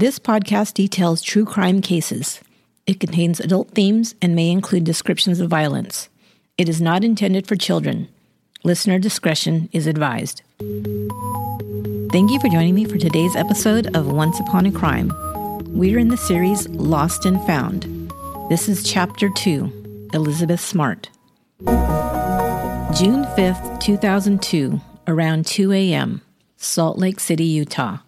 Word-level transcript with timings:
This 0.00 0.18
podcast 0.18 0.72
details 0.72 1.20
true 1.20 1.44
crime 1.44 1.82
cases. 1.82 2.40
It 2.86 3.00
contains 3.00 3.38
adult 3.38 3.72
themes 3.72 4.14
and 4.22 4.34
may 4.34 4.50
include 4.50 4.84
descriptions 4.84 5.40
of 5.40 5.50
violence. 5.50 6.08
It 6.56 6.70
is 6.70 6.80
not 6.80 7.04
intended 7.04 7.46
for 7.46 7.54
children. 7.54 8.08
Listener 8.64 8.98
discretion 8.98 9.68
is 9.72 9.86
advised. 9.86 10.40
Thank 10.58 12.30
you 12.30 12.40
for 12.40 12.48
joining 12.48 12.74
me 12.74 12.86
for 12.86 12.96
today's 12.96 13.36
episode 13.36 13.94
of 13.94 14.10
Once 14.10 14.40
Upon 14.40 14.64
a 14.64 14.72
Crime. 14.72 15.12
We're 15.66 15.98
in 15.98 16.08
the 16.08 16.16
series 16.16 16.66
Lost 16.70 17.26
and 17.26 17.38
Found. 17.44 18.10
This 18.48 18.70
is 18.70 18.90
Chapter 18.90 19.28
2 19.28 20.08
Elizabeth 20.14 20.60
Smart. 20.60 21.10
June 22.96 23.26
5th, 23.36 23.80
2002, 23.80 24.80
around 25.06 25.44
2 25.44 25.72
a.m., 25.72 26.22
Salt 26.56 26.96
Lake 26.96 27.20
City, 27.20 27.44
Utah. 27.44 27.98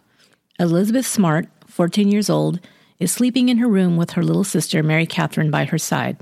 Elizabeth 0.59 1.07
Smart, 1.07 1.49
14 1.73 2.09
years 2.09 2.29
old, 2.29 2.61
is 2.99 3.11
sleeping 3.11 3.49
in 3.49 3.57
her 3.57 3.67
room 3.67 3.97
with 3.97 4.11
her 4.13 4.23
little 4.23 4.45
sister, 4.45 4.83
Mary 4.83 5.07
Catherine, 5.07 5.51
by 5.51 5.65
her 5.65 5.79
side. 5.79 6.19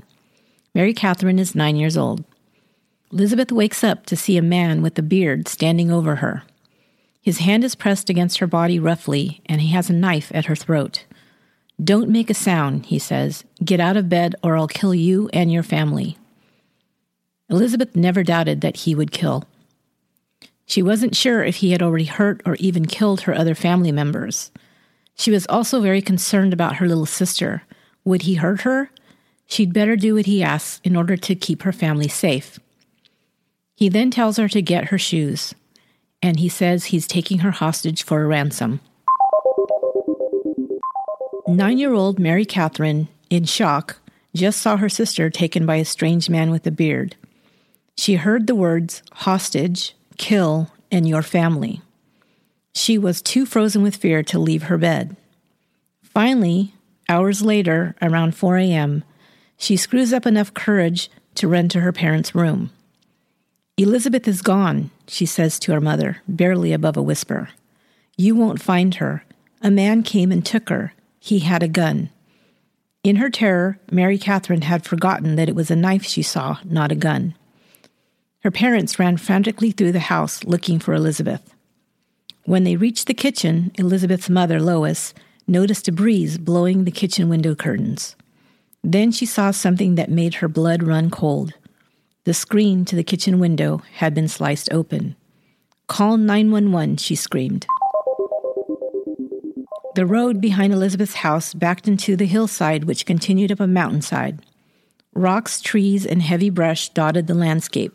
Mary 0.73 0.93
Catherine 0.93 1.39
is 1.39 1.53
nine 1.53 1.75
years 1.75 1.97
old. 1.97 2.23
Elizabeth 3.11 3.51
wakes 3.51 3.83
up 3.83 4.05
to 4.05 4.15
see 4.15 4.37
a 4.37 4.41
man 4.41 4.81
with 4.81 4.97
a 4.97 5.01
beard 5.01 5.49
standing 5.49 5.91
over 5.91 6.15
her. 6.15 6.43
His 7.21 7.39
hand 7.39 7.65
is 7.65 7.75
pressed 7.75 8.09
against 8.09 8.37
her 8.37 8.47
body 8.47 8.79
roughly, 8.79 9.41
and 9.45 9.59
he 9.59 9.67
has 9.73 9.89
a 9.89 9.93
knife 9.93 10.31
at 10.33 10.45
her 10.45 10.55
throat. 10.55 11.05
Don't 11.83 12.09
make 12.09 12.29
a 12.29 12.33
sound, 12.33 12.85
he 12.85 12.97
says. 12.97 13.43
Get 13.63 13.81
out 13.81 13.97
of 13.97 14.07
bed, 14.07 14.35
or 14.41 14.55
I'll 14.55 14.67
kill 14.67 14.95
you 14.95 15.29
and 15.33 15.51
your 15.51 15.63
family. 15.63 16.17
Elizabeth 17.49 17.95
never 17.95 18.23
doubted 18.23 18.61
that 18.61 18.77
he 18.77 18.95
would 18.95 19.11
kill. 19.11 19.43
She 20.65 20.81
wasn't 20.81 21.17
sure 21.17 21.43
if 21.43 21.57
he 21.57 21.73
had 21.73 21.81
already 21.81 22.05
hurt 22.05 22.41
or 22.45 22.55
even 22.55 22.85
killed 22.85 23.21
her 23.21 23.35
other 23.35 23.55
family 23.55 23.91
members. 23.91 24.51
She 25.15 25.31
was 25.31 25.45
also 25.47 25.81
very 25.81 26.01
concerned 26.01 26.53
about 26.53 26.77
her 26.77 26.87
little 26.87 27.05
sister. 27.05 27.63
Would 28.05 28.23
he 28.23 28.35
hurt 28.35 28.61
her? 28.61 28.89
She'd 29.45 29.73
better 29.73 29.95
do 29.95 30.15
what 30.15 30.25
he 30.25 30.41
asks 30.41 30.79
in 30.83 30.95
order 30.95 31.17
to 31.17 31.35
keep 31.35 31.63
her 31.63 31.73
family 31.73 32.07
safe. 32.07 32.59
He 33.75 33.89
then 33.89 34.11
tells 34.11 34.37
her 34.37 34.47
to 34.47 34.61
get 34.61 34.85
her 34.85 34.97
shoes, 34.97 35.53
and 36.21 36.39
he 36.39 36.49
says 36.49 36.85
he's 36.85 37.07
taking 37.07 37.39
her 37.39 37.51
hostage 37.51 38.03
for 38.03 38.21
a 38.21 38.27
ransom. 38.27 38.79
Nine 41.47 41.77
year 41.77 41.93
old 41.93 42.17
Mary 42.17 42.45
Catherine, 42.45 43.07
in 43.29 43.45
shock, 43.45 43.97
just 44.35 44.61
saw 44.61 44.77
her 44.77 44.89
sister 44.89 45.29
taken 45.29 45.65
by 45.65 45.75
a 45.75 45.85
strange 45.85 46.29
man 46.29 46.51
with 46.51 46.65
a 46.65 46.71
beard. 46.71 47.15
She 47.97 48.15
heard 48.15 48.47
the 48.47 48.55
words 48.55 49.03
hostage, 49.11 49.95
kill, 50.17 50.71
and 50.91 51.07
your 51.07 51.21
family. 51.21 51.81
She 52.73 52.97
was 52.97 53.21
too 53.21 53.45
frozen 53.45 53.81
with 53.81 53.95
fear 53.95 54.23
to 54.23 54.39
leave 54.39 54.63
her 54.63 54.77
bed. 54.77 55.15
Finally, 56.03 56.73
hours 57.09 57.41
later, 57.41 57.95
around 58.01 58.35
4 58.35 58.57
a.m., 58.57 59.03
she 59.57 59.77
screws 59.77 60.11
up 60.11 60.25
enough 60.25 60.53
courage 60.53 61.09
to 61.35 61.47
run 61.47 61.69
to 61.69 61.81
her 61.81 61.91
parents' 61.91 62.33
room. 62.33 62.71
Elizabeth 63.77 64.27
is 64.27 64.41
gone, 64.41 64.91
she 65.07 65.25
says 65.25 65.59
to 65.59 65.71
her 65.71 65.81
mother, 65.81 66.21
barely 66.27 66.73
above 66.73 66.97
a 66.97 67.01
whisper. 67.01 67.49
You 68.17 68.35
won't 68.35 68.61
find 68.61 68.95
her. 68.95 69.23
A 69.61 69.71
man 69.71 70.03
came 70.03 70.31
and 70.31 70.45
took 70.45 70.69
her. 70.69 70.93
He 71.19 71.39
had 71.39 71.63
a 71.63 71.67
gun. 71.67 72.09
In 73.03 73.15
her 73.17 73.29
terror, 73.29 73.79
Mary 73.91 74.17
Catherine 74.17 74.61
had 74.61 74.85
forgotten 74.85 75.35
that 75.35 75.49
it 75.49 75.55
was 75.55 75.71
a 75.71 75.75
knife 75.75 76.03
she 76.03 76.21
saw, 76.21 76.57
not 76.63 76.91
a 76.91 76.95
gun. 76.95 77.35
Her 78.43 78.51
parents 78.51 78.99
ran 78.99 79.17
frantically 79.17 79.71
through 79.71 79.91
the 79.91 79.99
house 79.99 80.43
looking 80.43 80.79
for 80.79 80.93
Elizabeth. 80.93 81.53
When 82.45 82.63
they 82.63 82.75
reached 82.75 83.07
the 83.07 83.13
kitchen, 83.13 83.71
Elizabeth's 83.77 84.29
mother, 84.29 84.59
Lois, 84.59 85.13
noticed 85.47 85.87
a 85.87 85.91
breeze 85.91 86.37
blowing 86.37 86.83
the 86.83 86.91
kitchen 86.91 87.29
window 87.29 87.55
curtains. 87.55 88.15
Then 88.83 89.11
she 89.11 89.25
saw 89.25 89.51
something 89.51 89.95
that 89.95 90.09
made 90.09 90.35
her 90.35 90.47
blood 90.47 90.81
run 90.81 91.09
cold. 91.11 91.53
The 92.23 92.33
screen 92.33 92.85
to 92.85 92.95
the 92.95 93.03
kitchen 93.03 93.39
window 93.39 93.81
had 93.95 94.13
been 94.13 94.27
sliced 94.27 94.71
open. 94.71 95.15
Call 95.87 96.17
911, 96.17 96.97
she 96.97 97.15
screamed. 97.15 97.67
The 99.93 100.05
road 100.05 100.39
behind 100.39 100.71
Elizabeth's 100.71 101.15
house 101.15 101.53
backed 101.53 101.87
into 101.87 102.15
the 102.15 102.25
hillside, 102.25 102.85
which 102.85 103.05
continued 103.05 103.51
up 103.51 103.59
a 103.59 103.67
mountainside. 103.67 104.39
Rocks, 105.13 105.61
trees, 105.61 106.05
and 106.05 106.21
heavy 106.21 106.49
brush 106.49 106.89
dotted 106.89 107.27
the 107.27 107.33
landscape. 107.33 107.93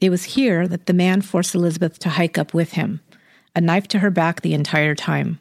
It 0.00 0.10
was 0.10 0.24
here 0.24 0.68
that 0.68 0.86
the 0.86 0.92
man 0.92 1.22
forced 1.22 1.54
Elizabeth 1.54 1.98
to 2.00 2.10
hike 2.10 2.36
up 2.36 2.52
with 2.52 2.72
him, 2.72 3.00
a 3.54 3.60
knife 3.60 3.88
to 3.88 3.98
her 4.00 4.10
back 4.10 4.40
the 4.40 4.54
entire 4.54 4.94
time. 4.94 5.40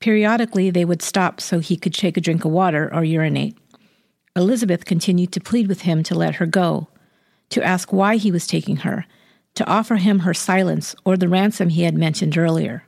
Periodically, 0.00 0.70
they 0.70 0.84
would 0.84 1.02
stop 1.02 1.40
so 1.40 1.58
he 1.58 1.76
could 1.76 1.94
take 1.94 2.16
a 2.16 2.20
drink 2.20 2.44
of 2.44 2.50
water 2.50 2.92
or 2.92 3.04
urinate. 3.04 3.56
Elizabeth 4.34 4.84
continued 4.84 5.32
to 5.32 5.40
plead 5.40 5.68
with 5.68 5.82
him 5.82 6.02
to 6.02 6.14
let 6.14 6.36
her 6.36 6.46
go, 6.46 6.88
to 7.50 7.62
ask 7.62 7.92
why 7.92 8.16
he 8.16 8.32
was 8.32 8.46
taking 8.46 8.78
her, 8.78 9.06
to 9.54 9.66
offer 9.66 9.96
him 9.96 10.20
her 10.20 10.34
silence 10.34 10.96
or 11.04 11.16
the 11.16 11.28
ransom 11.28 11.68
he 11.68 11.82
had 11.82 11.94
mentioned 11.94 12.38
earlier. 12.38 12.84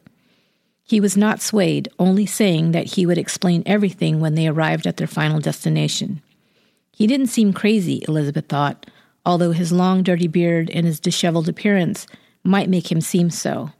He 0.82 1.00
was 1.00 1.16
not 1.16 1.40
swayed, 1.40 1.88
only 1.98 2.26
saying 2.26 2.72
that 2.72 2.94
he 2.94 3.06
would 3.06 3.18
explain 3.18 3.62
everything 3.64 4.20
when 4.20 4.34
they 4.34 4.48
arrived 4.48 4.86
at 4.86 4.96
their 4.96 5.06
final 5.06 5.40
destination. 5.40 6.22
He 6.92 7.06
didn't 7.06 7.28
seem 7.28 7.52
crazy, 7.52 8.04
Elizabeth 8.06 8.48
thought, 8.48 8.86
although 9.24 9.52
his 9.52 9.72
long, 9.72 10.02
dirty 10.02 10.28
beard 10.28 10.70
and 10.70 10.86
his 10.86 11.00
disheveled 11.00 11.48
appearance 11.48 12.06
might 12.42 12.68
make 12.68 12.92
him 12.92 13.00
seem 13.00 13.30
so. 13.30 13.72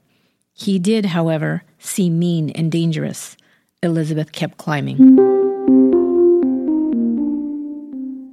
He 0.55 0.79
did, 0.79 1.07
however, 1.07 1.65
seem 1.79 2.19
mean 2.19 2.51
and 2.51 2.71
dangerous. 2.71 3.37
Elizabeth 3.83 4.33
kept 4.33 4.57
climbing. 4.57 5.19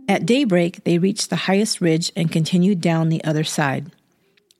At 0.08 0.26
daybreak, 0.26 0.84
they 0.84 0.98
reached 0.98 1.30
the 1.30 1.48
highest 1.48 1.82
ridge 1.82 2.12
and 2.16 2.32
continued 2.32 2.80
down 2.80 3.10
the 3.10 3.24
other 3.24 3.44
side. 3.44 3.92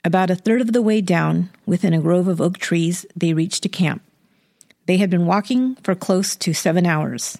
About 0.04 0.32
a 0.32 0.36
third 0.36 0.62
of 0.62 0.74
the 0.74 0.82
way 0.82 1.02
down, 1.02 1.52
within 1.66 1.94
a 1.94 2.02
grove 2.02 2.28
of 2.28 2.42
oak 2.42 2.58
trees, 2.58 3.06
they 3.16 3.34
reached 3.34 3.66
a 3.66 3.70
camp. 3.70 4.02
They 4.88 4.98
had 4.98 5.12
been 5.12 5.28
walking 5.28 5.76
for 5.84 5.94
close 5.94 6.36
to 6.38 6.54
seven 6.54 6.88
hours. 6.88 7.38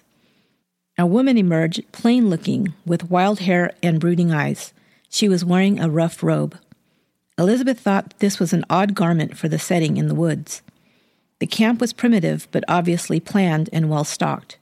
A 0.96 1.06
woman 1.06 1.36
emerged, 1.36 1.90
plain 1.90 2.30
looking, 2.30 2.74
with 2.86 3.10
wild 3.10 3.40
hair 3.40 3.72
and 3.82 3.98
brooding 3.98 4.30
eyes. 4.30 4.72
She 5.08 5.28
was 5.28 5.44
wearing 5.44 5.80
a 5.80 5.90
rough 5.90 6.22
robe. 6.22 6.56
Elizabeth 7.38 7.80
thought 7.80 8.14
this 8.18 8.38
was 8.38 8.52
an 8.52 8.64
odd 8.68 8.94
garment 8.94 9.36
for 9.36 9.48
the 9.48 9.58
setting 9.58 9.96
in 9.96 10.08
the 10.08 10.14
woods. 10.14 10.62
The 11.38 11.46
camp 11.46 11.80
was 11.80 11.92
primitive, 11.92 12.46
but 12.52 12.64
obviously 12.68 13.20
planned 13.20 13.70
and 13.72 13.88
well 13.88 14.04
stocked. 14.04 14.58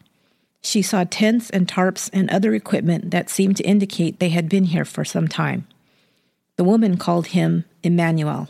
She 0.62 0.82
saw 0.82 1.04
tents 1.04 1.50
and 1.50 1.66
tarps 1.66 2.10
and 2.12 2.30
other 2.30 2.54
equipment 2.54 3.10
that 3.10 3.30
seemed 3.30 3.56
to 3.56 3.64
indicate 3.64 4.18
they 4.18 4.28
had 4.28 4.48
been 4.48 4.64
here 4.64 4.84
for 4.84 5.04
some 5.04 5.26
time. 5.26 5.66
The 6.56 6.64
woman 6.64 6.96
called 6.96 7.28
him 7.28 7.64
Emmanuel. 7.82 8.48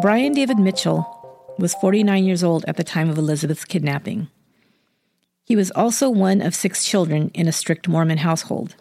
Brian 0.00 0.32
David 0.32 0.58
Mitchell 0.58 1.14
was 1.58 1.74
49 1.74 2.24
years 2.24 2.44
old 2.44 2.64
at 2.68 2.76
the 2.76 2.84
time 2.84 3.10
of 3.10 3.18
Elizabeth's 3.18 3.64
kidnapping. 3.64 4.28
He 5.44 5.56
was 5.56 5.72
also 5.72 6.08
one 6.08 6.40
of 6.40 6.54
six 6.54 6.84
children 6.84 7.30
in 7.34 7.48
a 7.48 7.52
strict 7.52 7.88
Mormon 7.88 8.18
household. 8.18 8.76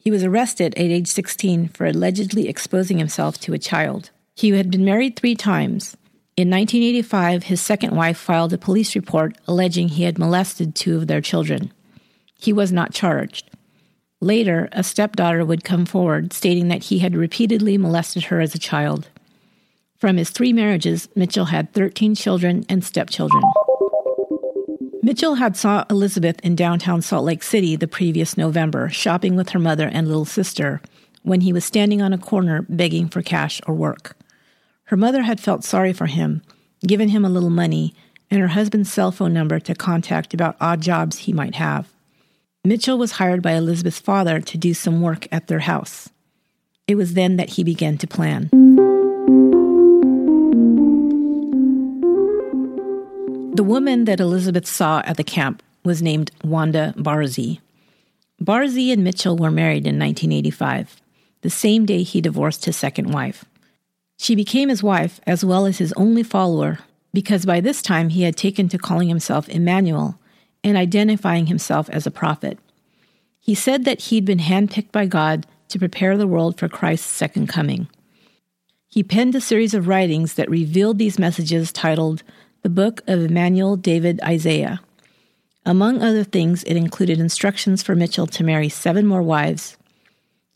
He 0.00 0.10
was 0.10 0.24
arrested 0.24 0.74
at 0.74 0.82
age 0.82 1.08
16 1.08 1.68
for 1.68 1.84
allegedly 1.84 2.48
exposing 2.48 2.98
himself 2.98 3.38
to 3.40 3.52
a 3.52 3.58
child. 3.58 4.10
He 4.34 4.50
had 4.50 4.70
been 4.70 4.84
married 4.84 5.16
three 5.16 5.34
times. 5.34 5.94
In 6.38 6.48
1985, 6.48 7.44
his 7.44 7.60
second 7.60 7.94
wife 7.94 8.16
filed 8.16 8.54
a 8.54 8.58
police 8.58 8.96
report 8.96 9.36
alleging 9.46 9.88
he 9.88 10.04
had 10.04 10.18
molested 10.18 10.74
two 10.74 10.96
of 10.96 11.06
their 11.06 11.20
children. 11.20 11.70
He 12.34 12.50
was 12.50 12.72
not 12.72 12.94
charged. 12.94 13.50
Later, 14.22 14.70
a 14.72 14.82
stepdaughter 14.82 15.44
would 15.44 15.64
come 15.64 15.84
forward 15.84 16.32
stating 16.32 16.68
that 16.68 16.84
he 16.84 17.00
had 17.00 17.14
repeatedly 17.14 17.76
molested 17.76 18.24
her 18.24 18.40
as 18.40 18.54
a 18.54 18.58
child. 18.58 19.08
From 19.98 20.16
his 20.16 20.30
three 20.30 20.54
marriages, 20.54 21.10
Mitchell 21.14 21.46
had 21.46 21.74
13 21.74 22.14
children 22.14 22.64
and 22.70 22.82
stepchildren. 22.82 23.42
Mitchell 25.02 25.36
had 25.36 25.56
saw 25.56 25.84
Elizabeth 25.88 26.38
in 26.40 26.54
downtown 26.54 27.00
Salt 27.00 27.24
Lake 27.24 27.42
City 27.42 27.74
the 27.74 27.88
previous 27.88 28.36
November, 28.36 28.90
shopping 28.90 29.34
with 29.34 29.50
her 29.50 29.58
mother 29.58 29.88
and 29.88 30.06
little 30.06 30.26
sister, 30.26 30.82
when 31.22 31.40
he 31.40 31.54
was 31.54 31.64
standing 31.64 32.02
on 32.02 32.12
a 32.12 32.18
corner 32.18 32.66
begging 32.68 33.08
for 33.08 33.22
cash 33.22 33.62
or 33.66 33.74
work. 33.74 34.14
Her 34.84 34.98
mother 34.98 35.22
had 35.22 35.40
felt 35.40 35.64
sorry 35.64 35.94
for 35.94 36.06
him, 36.06 36.42
given 36.86 37.08
him 37.08 37.24
a 37.24 37.30
little 37.30 37.50
money, 37.50 37.94
and 38.30 38.40
her 38.40 38.48
husband's 38.48 38.92
cell 38.92 39.10
phone 39.10 39.32
number 39.32 39.58
to 39.60 39.74
contact 39.74 40.34
about 40.34 40.56
odd 40.60 40.82
jobs 40.82 41.20
he 41.20 41.32
might 41.32 41.54
have. 41.54 41.88
Mitchell 42.62 42.98
was 42.98 43.12
hired 43.12 43.40
by 43.40 43.52
Elizabeth's 43.52 43.98
father 43.98 44.40
to 44.40 44.58
do 44.58 44.74
some 44.74 45.00
work 45.00 45.26
at 45.32 45.46
their 45.46 45.60
house. 45.60 46.10
It 46.86 46.96
was 46.96 47.14
then 47.14 47.36
that 47.36 47.50
he 47.50 47.64
began 47.64 47.96
to 47.98 48.06
plan. 48.06 48.50
The 53.60 53.64
woman 53.64 54.06
that 54.06 54.20
Elizabeth 54.20 54.66
saw 54.66 55.02
at 55.04 55.18
the 55.18 55.22
camp 55.22 55.62
was 55.84 56.00
named 56.00 56.30
Wanda 56.42 56.94
Barzee. 56.96 57.60
Barzee 58.42 58.90
and 58.90 59.04
Mitchell 59.04 59.36
were 59.36 59.50
married 59.50 59.86
in 59.86 59.98
1985, 59.98 61.02
the 61.42 61.50
same 61.50 61.84
day 61.84 62.02
he 62.02 62.22
divorced 62.22 62.64
his 62.64 62.78
second 62.78 63.12
wife. 63.12 63.44
She 64.16 64.34
became 64.34 64.70
his 64.70 64.82
wife 64.82 65.20
as 65.26 65.44
well 65.44 65.66
as 65.66 65.76
his 65.76 65.92
only 65.92 66.22
follower 66.22 66.78
because 67.12 67.44
by 67.44 67.60
this 67.60 67.82
time 67.82 68.08
he 68.08 68.22
had 68.22 68.34
taken 68.34 68.66
to 68.70 68.78
calling 68.78 69.10
himself 69.10 69.46
Emmanuel 69.46 70.18
and 70.64 70.78
identifying 70.78 71.48
himself 71.48 71.90
as 71.90 72.06
a 72.06 72.10
prophet. 72.10 72.58
He 73.40 73.54
said 73.54 73.84
that 73.84 74.04
he'd 74.04 74.24
been 74.24 74.38
handpicked 74.38 74.90
by 74.90 75.04
God 75.04 75.46
to 75.68 75.78
prepare 75.78 76.16
the 76.16 76.26
world 76.26 76.58
for 76.58 76.66
Christ's 76.66 77.12
second 77.12 77.48
coming. 77.48 77.88
He 78.88 79.02
penned 79.02 79.34
a 79.34 79.40
series 79.42 79.74
of 79.74 79.86
writings 79.86 80.32
that 80.34 80.48
revealed 80.48 80.96
these 80.96 81.18
messages 81.18 81.72
titled 81.72 82.22
The 82.62 82.68
Book 82.68 83.00
of 83.06 83.20
Emmanuel 83.22 83.76
David 83.76 84.20
Isaiah. 84.22 84.80
Among 85.64 86.02
other 86.02 86.24
things, 86.24 86.62
it 86.64 86.76
included 86.76 87.18
instructions 87.18 87.82
for 87.82 87.94
Mitchell 87.94 88.26
to 88.26 88.44
marry 88.44 88.68
seven 88.68 89.06
more 89.06 89.22
wives. 89.22 89.78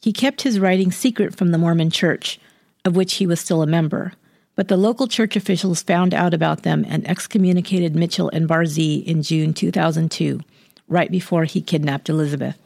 He 0.02 0.12
kept 0.12 0.42
his 0.42 0.60
writing 0.60 0.92
secret 0.92 1.34
from 1.34 1.50
the 1.50 1.56
Mormon 1.56 1.90
Church, 1.90 2.38
of 2.84 2.94
which 2.94 3.14
he 3.14 3.26
was 3.26 3.40
still 3.40 3.62
a 3.62 3.66
member, 3.66 4.12
but 4.54 4.68
the 4.68 4.76
local 4.76 5.08
church 5.08 5.34
officials 5.34 5.82
found 5.82 6.12
out 6.12 6.34
about 6.34 6.62
them 6.62 6.84
and 6.86 7.08
excommunicated 7.08 7.96
Mitchell 7.96 8.28
and 8.34 8.46
Barzee 8.46 9.02
in 9.06 9.22
June 9.22 9.54
2002, 9.54 10.40
right 10.88 11.10
before 11.10 11.44
he 11.44 11.62
kidnapped 11.62 12.10
Elizabeth. 12.10 12.58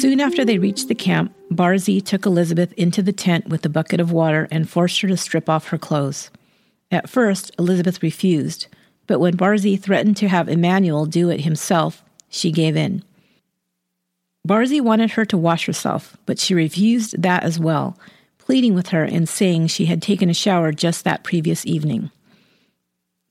Soon 0.00 0.20
after 0.20 0.44
they 0.44 0.58
reached 0.58 0.86
the 0.86 0.94
camp, 0.94 1.34
Barzee 1.50 2.00
took 2.00 2.24
Elizabeth 2.24 2.72
into 2.74 3.02
the 3.02 3.12
tent 3.12 3.48
with 3.48 3.66
a 3.66 3.68
bucket 3.68 3.98
of 3.98 4.12
water 4.12 4.46
and 4.48 4.70
forced 4.70 5.00
her 5.00 5.08
to 5.08 5.16
strip 5.16 5.48
off 5.48 5.68
her 5.68 5.78
clothes. 5.78 6.30
At 6.92 7.10
first, 7.10 7.50
Elizabeth 7.58 8.00
refused, 8.00 8.68
but 9.08 9.18
when 9.18 9.36
Barzee 9.36 9.76
threatened 9.76 10.16
to 10.18 10.28
have 10.28 10.48
Emmanuel 10.48 11.04
do 11.04 11.30
it 11.30 11.40
himself, 11.40 12.04
she 12.28 12.52
gave 12.52 12.76
in. 12.76 13.02
Barzee 14.46 14.80
wanted 14.80 15.10
her 15.10 15.24
to 15.24 15.36
wash 15.36 15.66
herself, 15.66 16.16
but 16.26 16.38
she 16.38 16.54
refused 16.54 17.20
that 17.20 17.42
as 17.42 17.58
well, 17.58 17.98
pleading 18.38 18.74
with 18.74 18.90
her 18.90 19.02
and 19.02 19.28
saying 19.28 19.66
she 19.66 19.86
had 19.86 20.00
taken 20.00 20.30
a 20.30 20.34
shower 20.34 20.70
just 20.70 21.02
that 21.02 21.24
previous 21.24 21.66
evening. 21.66 22.12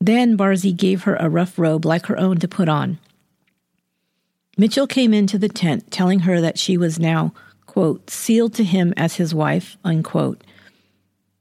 Then 0.02 0.36
Barzee 0.36 0.76
gave 0.76 1.04
her 1.04 1.16
a 1.16 1.30
rough 1.30 1.58
robe 1.58 1.86
like 1.86 2.04
her 2.06 2.18
own 2.18 2.36
to 2.40 2.46
put 2.46 2.68
on. 2.68 2.98
Mitchell 4.60 4.88
came 4.88 5.14
into 5.14 5.38
the 5.38 5.48
tent 5.48 5.88
telling 5.92 6.20
her 6.20 6.40
that 6.40 6.58
she 6.58 6.76
was 6.76 6.98
now, 6.98 7.32
quote, 7.66 8.10
sealed 8.10 8.54
to 8.54 8.64
him 8.64 8.92
as 8.96 9.14
his 9.14 9.32
wife, 9.32 9.76
unquote. 9.84 10.42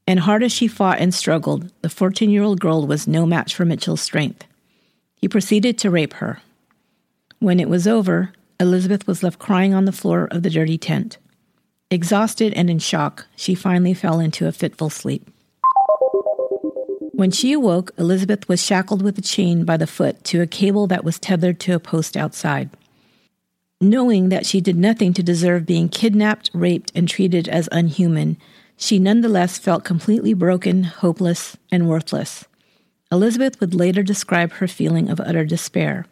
And 0.06 0.20
hard 0.20 0.44
as 0.44 0.52
she 0.52 0.68
fought 0.68 1.00
and 1.00 1.12
struggled, 1.12 1.72
the 1.82 1.90
14 1.90 2.30
year 2.30 2.44
old 2.44 2.60
girl 2.60 2.86
was 2.86 3.08
no 3.08 3.26
match 3.26 3.56
for 3.56 3.66
Mitchell's 3.66 4.02
strength. 4.02 4.46
He 5.16 5.28
proceeded 5.28 5.80
to 5.80 5.90
rape 5.90 6.14
her. 6.14 6.42
When 7.40 7.60
it 7.60 7.68
was 7.68 7.88
over, 7.88 8.34
Elizabeth 8.60 9.08
was 9.08 9.24
left 9.24 9.40
crying 9.40 9.74
on 9.74 9.86
the 9.86 9.92
floor 9.92 10.28
of 10.30 10.44
the 10.44 10.52
dirty 10.52 10.78
tent. 10.78 11.18
Exhausted 11.90 12.54
and 12.54 12.70
in 12.70 12.78
shock, 12.78 13.26
she 13.36 13.56
finally 13.56 13.96
fell 13.96 14.20
into 14.20 14.48
a 14.48 14.52
fitful 14.52 14.92
sleep. 14.92 15.28
When 17.14 17.32
she 17.32 17.54
awoke, 17.54 17.92
Elizabeth 17.98 18.48
was 18.48 18.64
shackled 18.64 19.02
with 19.02 19.18
a 19.18 19.22
chain 19.22 19.66
by 19.66 19.78
the 19.78 19.88
foot 19.88 20.24
to 20.26 20.42
a 20.42 20.48
cable 20.48 20.86
that 20.86 21.04
was 21.04 21.18
tethered 21.18 21.60
to 21.62 21.74
a 21.74 21.80
post 21.80 22.16
outside. 22.16 22.70
Knowing 23.80 24.30
that 24.30 24.46
she 24.46 24.60
did 24.60 24.76
nothing 24.76 25.14
to 25.14 25.22
deserve 25.22 25.64
being 25.64 25.88
kidnapped, 25.88 26.50
raped, 26.52 26.92
and 26.96 27.08
treated 27.08 27.48
as 27.48 27.70
unhuman, 27.72 28.36
she 28.76 28.98
nonetheless 28.98 29.60
felt 29.60 29.84
completely 29.84 30.34
broken, 30.34 30.84
hopeless, 30.84 31.56
and 31.72 31.88
worthless. 31.88 32.46
Elizabeth 33.12 33.60
would 33.60 33.76
later 33.76 34.02
describe 34.02 34.52
her 34.54 34.68
feeling 34.68 35.10
of 35.10 35.20
utter 35.20 35.46
despair. 35.46 36.08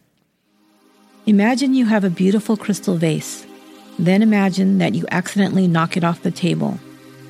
Imagine 1.26 1.74
you 1.74 1.86
have 1.86 2.04
a 2.04 2.10
beautiful 2.10 2.56
crystal 2.56 2.96
vase. 2.96 3.44
Then 3.98 4.22
imagine 4.22 4.78
that 4.78 4.94
you 4.94 5.04
accidentally 5.10 5.66
knock 5.66 5.96
it 5.96 6.04
off 6.04 6.22
the 6.22 6.30
table 6.30 6.78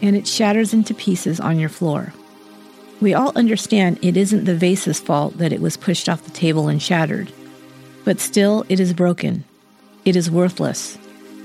and 0.02 0.14
it 0.14 0.26
shatters 0.26 0.74
into 0.74 0.92
pieces 0.92 1.40
on 1.40 1.58
your 1.58 1.70
floor. 1.70 2.12
We 3.00 3.14
all 3.14 3.32
understand 3.36 3.98
it 4.02 4.18
isn't 4.18 4.44
the 4.44 4.54
vase's 4.54 5.00
fault 5.00 5.38
that 5.38 5.52
it 5.52 5.62
was 5.62 5.78
pushed 5.78 6.10
off 6.10 6.24
the 6.24 6.30
table 6.30 6.68
and 6.68 6.82
shattered, 6.82 7.32
but 8.04 8.20
still 8.20 8.66
it 8.68 8.78
is 8.80 8.92
broken 8.92 9.44
it 10.06 10.16
is 10.16 10.30
worthless. 10.30 10.96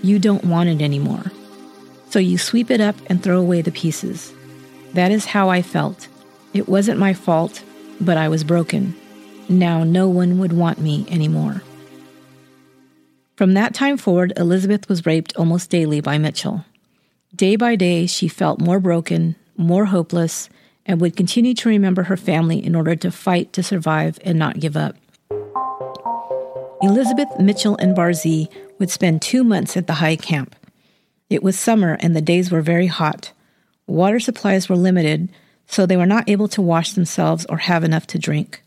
You 0.04 0.19
don't 0.19 0.46
want 0.46 0.69
it 0.69 0.81
anymore. 0.81 1.24
So 2.10 2.19
you 2.19 2.38
sweep 2.38 2.72
it 2.72 2.80
up 2.80 2.96
and 3.08 3.22
throw 3.22 3.40
away 3.40 3.62
the 3.62 3.72
pieces. 3.72 4.31
That 4.94 5.12
is 5.12 5.25
how 5.25 5.50
I 5.50 5.62
felt. 5.62 6.08
It 6.54 6.69
wasn't 6.69 7.00
my 7.00 7.13
fault, 7.13 7.63
but 8.00 8.18
I 8.18 8.30
was 8.30 8.44
broken. 8.44 8.96
Now 9.50 9.84
no 9.84 10.08
one 10.08 10.38
would 10.40 10.54
want 10.54 10.80
me 10.80 11.06
anymore. 11.10 11.63
From 13.36 13.54
that 13.56 13.74
time 13.74 13.98
forward, 13.98 14.34
Elizabeth 14.38 14.88
was 14.88 15.06
raped 15.06 15.36
almost 15.36 15.72
daily 15.72 16.00
by 16.00 16.19
Mitchell. 16.19 16.63
Day 17.36 17.56
by 17.56 17.75
day, 17.75 18.06
she 18.06 18.28
felt 18.28 18.62
more 18.62 18.80
broken, 18.80 19.36
more 19.58 19.86
hopeless, 19.86 20.50
and 20.86 21.02
would 21.02 21.16
continue 21.16 21.56
to 21.56 21.69
remember 21.69 22.04
her 22.04 22.18
family 22.18 22.63
in 22.63 22.75
order 22.75 22.96
to 22.98 23.10
fight 23.12 23.54
to 23.54 23.63
survive 23.63 24.19
and 24.24 24.38
not 24.38 24.60
give 24.60 24.78
up. 24.78 24.96
Elizabeth, 26.83 27.39
Mitchell, 27.39 27.78
and 27.78 27.95
Barzee 27.95 28.50
would 28.80 28.89
spend 28.89 29.22
two 29.22 29.44
months 29.44 29.78
at 29.78 29.86
the 29.86 29.94
high 29.94 30.16
camp. 30.16 30.56
It 31.30 31.44
was 31.44 31.57
summer 31.57 31.95
and 32.00 32.16
the 32.16 32.22
days 32.22 32.51
were 32.51 32.62
very 32.62 32.88
hot. 32.88 33.31
Water 33.86 34.19
supplies 34.19 34.68
were 34.68 34.75
limited, 34.75 35.30
so 35.68 35.86
they 35.86 35.95
were 35.95 36.07
not 36.07 36.28
able 36.28 36.48
to 36.50 36.62
wash 36.62 36.94
themselves 36.94 37.45
or 37.50 37.57
have 37.57 37.83
enough 37.83 38.07
to 38.07 38.19
drink. 38.19 38.63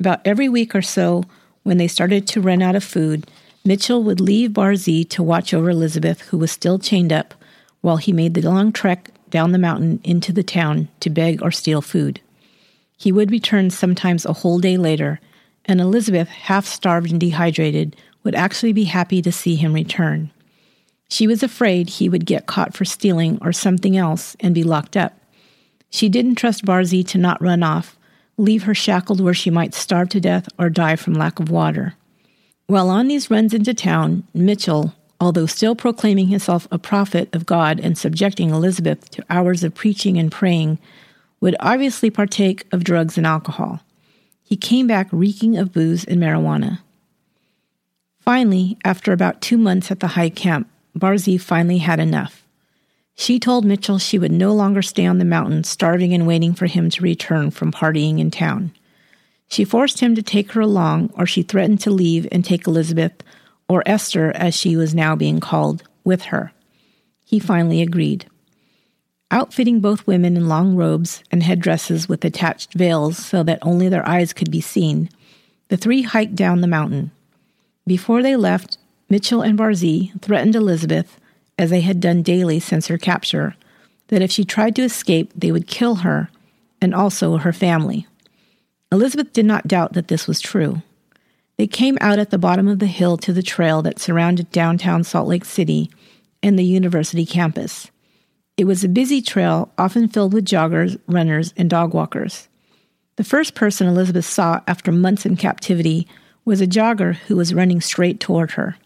About 0.00 0.20
every 0.24 0.48
week 0.48 0.74
or 0.74 0.82
so, 0.82 1.22
when 1.62 1.78
they 1.78 1.86
started 1.86 2.26
to 2.28 2.40
run 2.40 2.60
out 2.60 2.74
of 2.74 2.82
food, 2.82 3.30
Mitchell 3.64 4.02
would 4.02 4.20
leave 4.20 4.50
Barzee 4.50 5.08
to 5.10 5.22
watch 5.22 5.54
over 5.54 5.70
Elizabeth, 5.70 6.22
who 6.22 6.38
was 6.38 6.50
still 6.50 6.78
chained 6.78 7.12
up, 7.12 7.34
while 7.82 7.98
he 7.98 8.12
made 8.12 8.34
the 8.34 8.42
long 8.42 8.72
trek 8.72 9.10
down 9.30 9.52
the 9.52 9.58
mountain 9.58 10.00
into 10.02 10.32
the 10.32 10.42
town 10.42 10.88
to 11.00 11.08
beg 11.08 11.40
or 11.42 11.50
steal 11.50 11.80
food. 11.80 12.20
He 12.96 13.12
would 13.12 13.30
return 13.30 13.70
sometimes 13.70 14.26
a 14.26 14.32
whole 14.32 14.58
day 14.58 14.76
later 14.76 15.20
and 15.66 15.80
Elizabeth, 15.80 16.28
half 16.28 16.66
starved 16.66 17.10
and 17.10 17.20
dehydrated, 17.20 17.96
would 18.22 18.34
actually 18.34 18.72
be 18.72 18.84
happy 18.84 19.20
to 19.22 19.32
see 19.32 19.54
him 19.54 19.72
return. 19.72 20.30
She 21.08 21.26
was 21.26 21.42
afraid 21.42 21.88
he 21.88 22.08
would 22.08 22.26
get 22.26 22.46
caught 22.46 22.74
for 22.74 22.84
stealing 22.84 23.38
or 23.40 23.52
something 23.52 23.96
else 23.96 24.36
and 24.40 24.54
be 24.54 24.64
locked 24.64 24.96
up. 24.96 25.18
She 25.90 26.08
didn't 26.08 26.36
trust 26.36 26.64
Barzee 26.64 27.06
to 27.08 27.18
not 27.18 27.40
run 27.40 27.62
off, 27.62 27.96
leave 28.36 28.64
her 28.64 28.74
shackled 28.74 29.20
where 29.20 29.34
she 29.34 29.50
might 29.50 29.74
starve 29.74 30.08
to 30.10 30.20
death 30.20 30.48
or 30.58 30.70
die 30.70 30.96
from 30.96 31.14
lack 31.14 31.38
of 31.38 31.50
water. 31.50 31.94
While 32.66 32.90
on 32.90 33.08
these 33.08 33.30
runs 33.30 33.54
into 33.54 33.74
town, 33.74 34.26
Mitchell, 34.32 34.94
although 35.20 35.46
still 35.46 35.76
proclaiming 35.76 36.28
himself 36.28 36.66
a 36.70 36.78
prophet 36.78 37.28
of 37.34 37.46
God 37.46 37.78
and 37.78 37.96
subjecting 37.96 38.50
Elizabeth 38.50 39.10
to 39.10 39.24
hours 39.30 39.62
of 39.62 39.74
preaching 39.74 40.18
and 40.18 40.32
praying, 40.32 40.78
would 41.40 41.56
obviously 41.60 42.10
partake 42.10 42.66
of 42.72 42.82
drugs 42.82 43.16
and 43.18 43.26
alcohol. 43.26 43.80
He 44.44 44.56
came 44.56 44.86
back 44.86 45.08
reeking 45.10 45.56
of 45.56 45.72
booze 45.72 46.04
and 46.04 46.20
marijuana. 46.20 46.80
Finally, 48.20 48.78
after 48.84 49.12
about 49.12 49.40
two 49.40 49.58
months 49.58 49.90
at 49.90 50.00
the 50.00 50.08
high 50.08 50.30
camp, 50.30 50.68
Barzee 50.96 51.40
finally 51.40 51.78
had 51.78 51.98
enough. 51.98 52.44
She 53.14 53.38
told 53.38 53.64
Mitchell 53.64 53.98
she 53.98 54.18
would 54.18 54.32
no 54.32 54.52
longer 54.52 54.82
stay 54.82 55.06
on 55.06 55.18
the 55.18 55.24
mountain 55.24 55.64
starving 55.64 56.12
and 56.12 56.26
waiting 56.26 56.52
for 56.52 56.66
him 56.66 56.90
to 56.90 57.02
return 57.02 57.50
from 57.50 57.72
partying 57.72 58.18
in 58.18 58.30
town. 58.30 58.72
She 59.48 59.64
forced 59.64 60.00
him 60.00 60.14
to 60.14 60.22
take 60.22 60.52
her 60.52 60.60
along, 60.60 61.12
or 61.16 61.26
she 61.26 61.42
threatened 61.42 61.80
to 61.80 61.90
leave 61.90 62.26
and 62.30 62.44
take 62.44 62.66
Elizabeth, 62.66 63.12
or 63.68 63.82
Esther 63.86 64.32
as 64.34 64.54
she 64.54 64.76
was 64.76 64.94
now 64.94 65.16
being 65.16 65.40
called, 65.40 65.84
with 66.02 66.24
her. 66.24 66.52
He 67.24 67.38
finally 67.38 67.80
agreed 67.80 68.26
outfitting 69.30 69.80
both 69.80 70.06
women 70.06 70.36
in 70.36 70.48
long 70.48 70.76
robes 70.76 71.22
and 71.30 71.42
headdresses 71.42 72.08
with 72.08 72.24
attached 72.24 72.74
veils 72.74 73.18
so 73.18 73.42
that 73.42 73.58
only 73.62 73.88
their 73.88 74.06
eyes 74.08 74.32
could 74.32 74.50
be 74.50 74.60
seen, 74.60 75.08
the 75.68 75.76
three 75.76 76.02
hiked 76.02 76.34
down 76.34 76.60
the 76.60 76.66
mountain. 76.66 77.10
Before 77.86 78.22
they 78.22 78.36
left, 78.36 78.78
Mitchell 79.08 79.42
and 79.42 79.58
Barzee 79.58 80.20
threatened 80.22 80.56
Elizabeth, 80.56 81.18
as 81.58 81.70
they 81.70 81.82
had 81.82 82.00
done 82.00 82.22
daily 82.22 82.58
since 82.58 82.88
her 82.88 82.98
capture, 82.98 83.54
that 84.08 84.22
if 84.22 84.30
she 84.30 84.44
tried 84.44 84.74
to 84.76 84.82
escape, 84.82 85.32
they 85.34 85.52
would 85.52 85.66
kill 85.66 85.96
her 85.96 86.30
and 86.80 86.94
also 86.94 87.36
her 87.38 87.52
family. 87.52 88.06
Elizabeth 88.90 89.32
did 89.32 89.46
not 89.46 89.68
doubt 89.68 89.92
that 89.94 90.08
this 90.08 90.26
was 90.26 90.40
true. 90.40 90.82
They 91.56 91.66
came 91.66 91.98
out 92.00 92.18
at 92.18 92.30
the 92.30 92.38
bottom 92.38 92.68
of 92.68 92.78
the 92.78 92.86
hill 92.86 93.16
to 93.18 93.32
the 93.32 93.42
trail 93.42 93.82
that 93.82 93.98
surrounded 93.98 94.50
downtown 94.50 95.04
Salt 95.04 95.28
Lake 95.28 95.44
City 95.44 95.90
and 96.42 96.58
the 96.58 96.64
university 96.64 97.24
campus. 97.24 97.90
It 98.56 98.66
was 98.66 98.84
a 98.84 98.88
busy 98.88 99.20
trail, 99.20 99.72
often 99.76 100.08
filled 100.08 100.32
with 100.32 100.44
joggers, 100.44 100.98
runners, 101.08 101.52
and 101.56 101.68
dog 101.68 101.92
walkers. 101.92 102.48
The 103.16 103.24
first 103.24 103.54
person 103.54 103.88
Elizabeth 103.88 104.24
saw 104.24 104.60
after 104.68 104.92
months 104.92 105.26
in 105.26 105.36
captivity 105.36 106.06
was 106.44 106.60
a 106.60 106.66
jogger 106.66 107.14
who 107.14 107.36
was 107.36 107.54
running 107.54 107.80
straight 107.80 108.20
toward 108.20 108.52
her. 108.52 108.76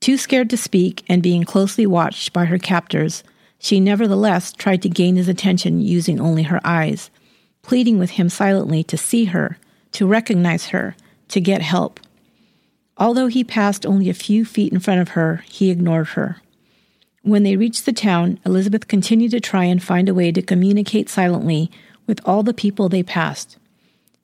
Too 0.00 0.16
scared 0.16 0.50
to 0.50 0.56
speak 0.56 1.04
and 1.08 1.22
being 1.22 1.44
closely 1.44 1.86
watched 1.86 2.32
by 2.32 2.46
her 2.46 2.58
captors, 2.58 3.22
she 3.58 3.80
nevertheless 3.80 4.52
tried 4.52 4.82
to 4.82 4.88
gain 4.88 5.16
his 5.16 5.28
attention 5.28 5.80
using 5.80 6.20
only 6.20 6.42
her 6.42 6.60
eyes, 6.64 7.10
pleading 7.62 7.98
with 7.98 8.10
him 8.10 8.28
silently 8.28 8.82
to 8.84 8.96
see 8.96 9.26
her, 9.26 9.56
to 9.92 10.06
recognize 10.06 10.66
her, 10.68 10.96
to 11.28 11.40
get 11.40 11.62
help. 11.62 12.00
Although 12.98 13.28
he 13.28 13.44
passed 13.44 13.86
only 13.86 14.08
a 14.08 14.14
few 14.14 14.44
feet 14.44 14.72
in 14.72 14.80
front 14.80 15.00
of 15.00 15.10
her, 15.10 15.44
he 15.48 15.70
ignored 15.70 16.08
her. 16.08 16.42
When 17.24 17.42
they 17.42 17.56
reached 17.56 17.86
the 17.86 17.92
town, 17.94 18.38
Elizabeth 18.44 18.86
continued 18.86 19.30
to 19.30 19.40
try 19.40 19.64
and 19.64 19.82
find 19.82 20.10
a 20.10 20.14
way 20.14 20.30
to 20.30 20.42
communicate 20.42 21.08
silently 21.08 21.70
with 22.06 22.20
all 22.26 22.42
the 22.42 22.52
people 22.52 22.90
they 22.90 23.02
passed. 23.02 23.56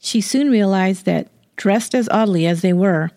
She 0.01 0.21
soon 0.21 0.51
realized 0.51 1.07
that, 1.07 1.29
dressed 1.57 1.95
as 1.95 2.11
oddly 2.11 2.47
as 2.47 2.61
they 2.61 2.75
were, 2.75 3.11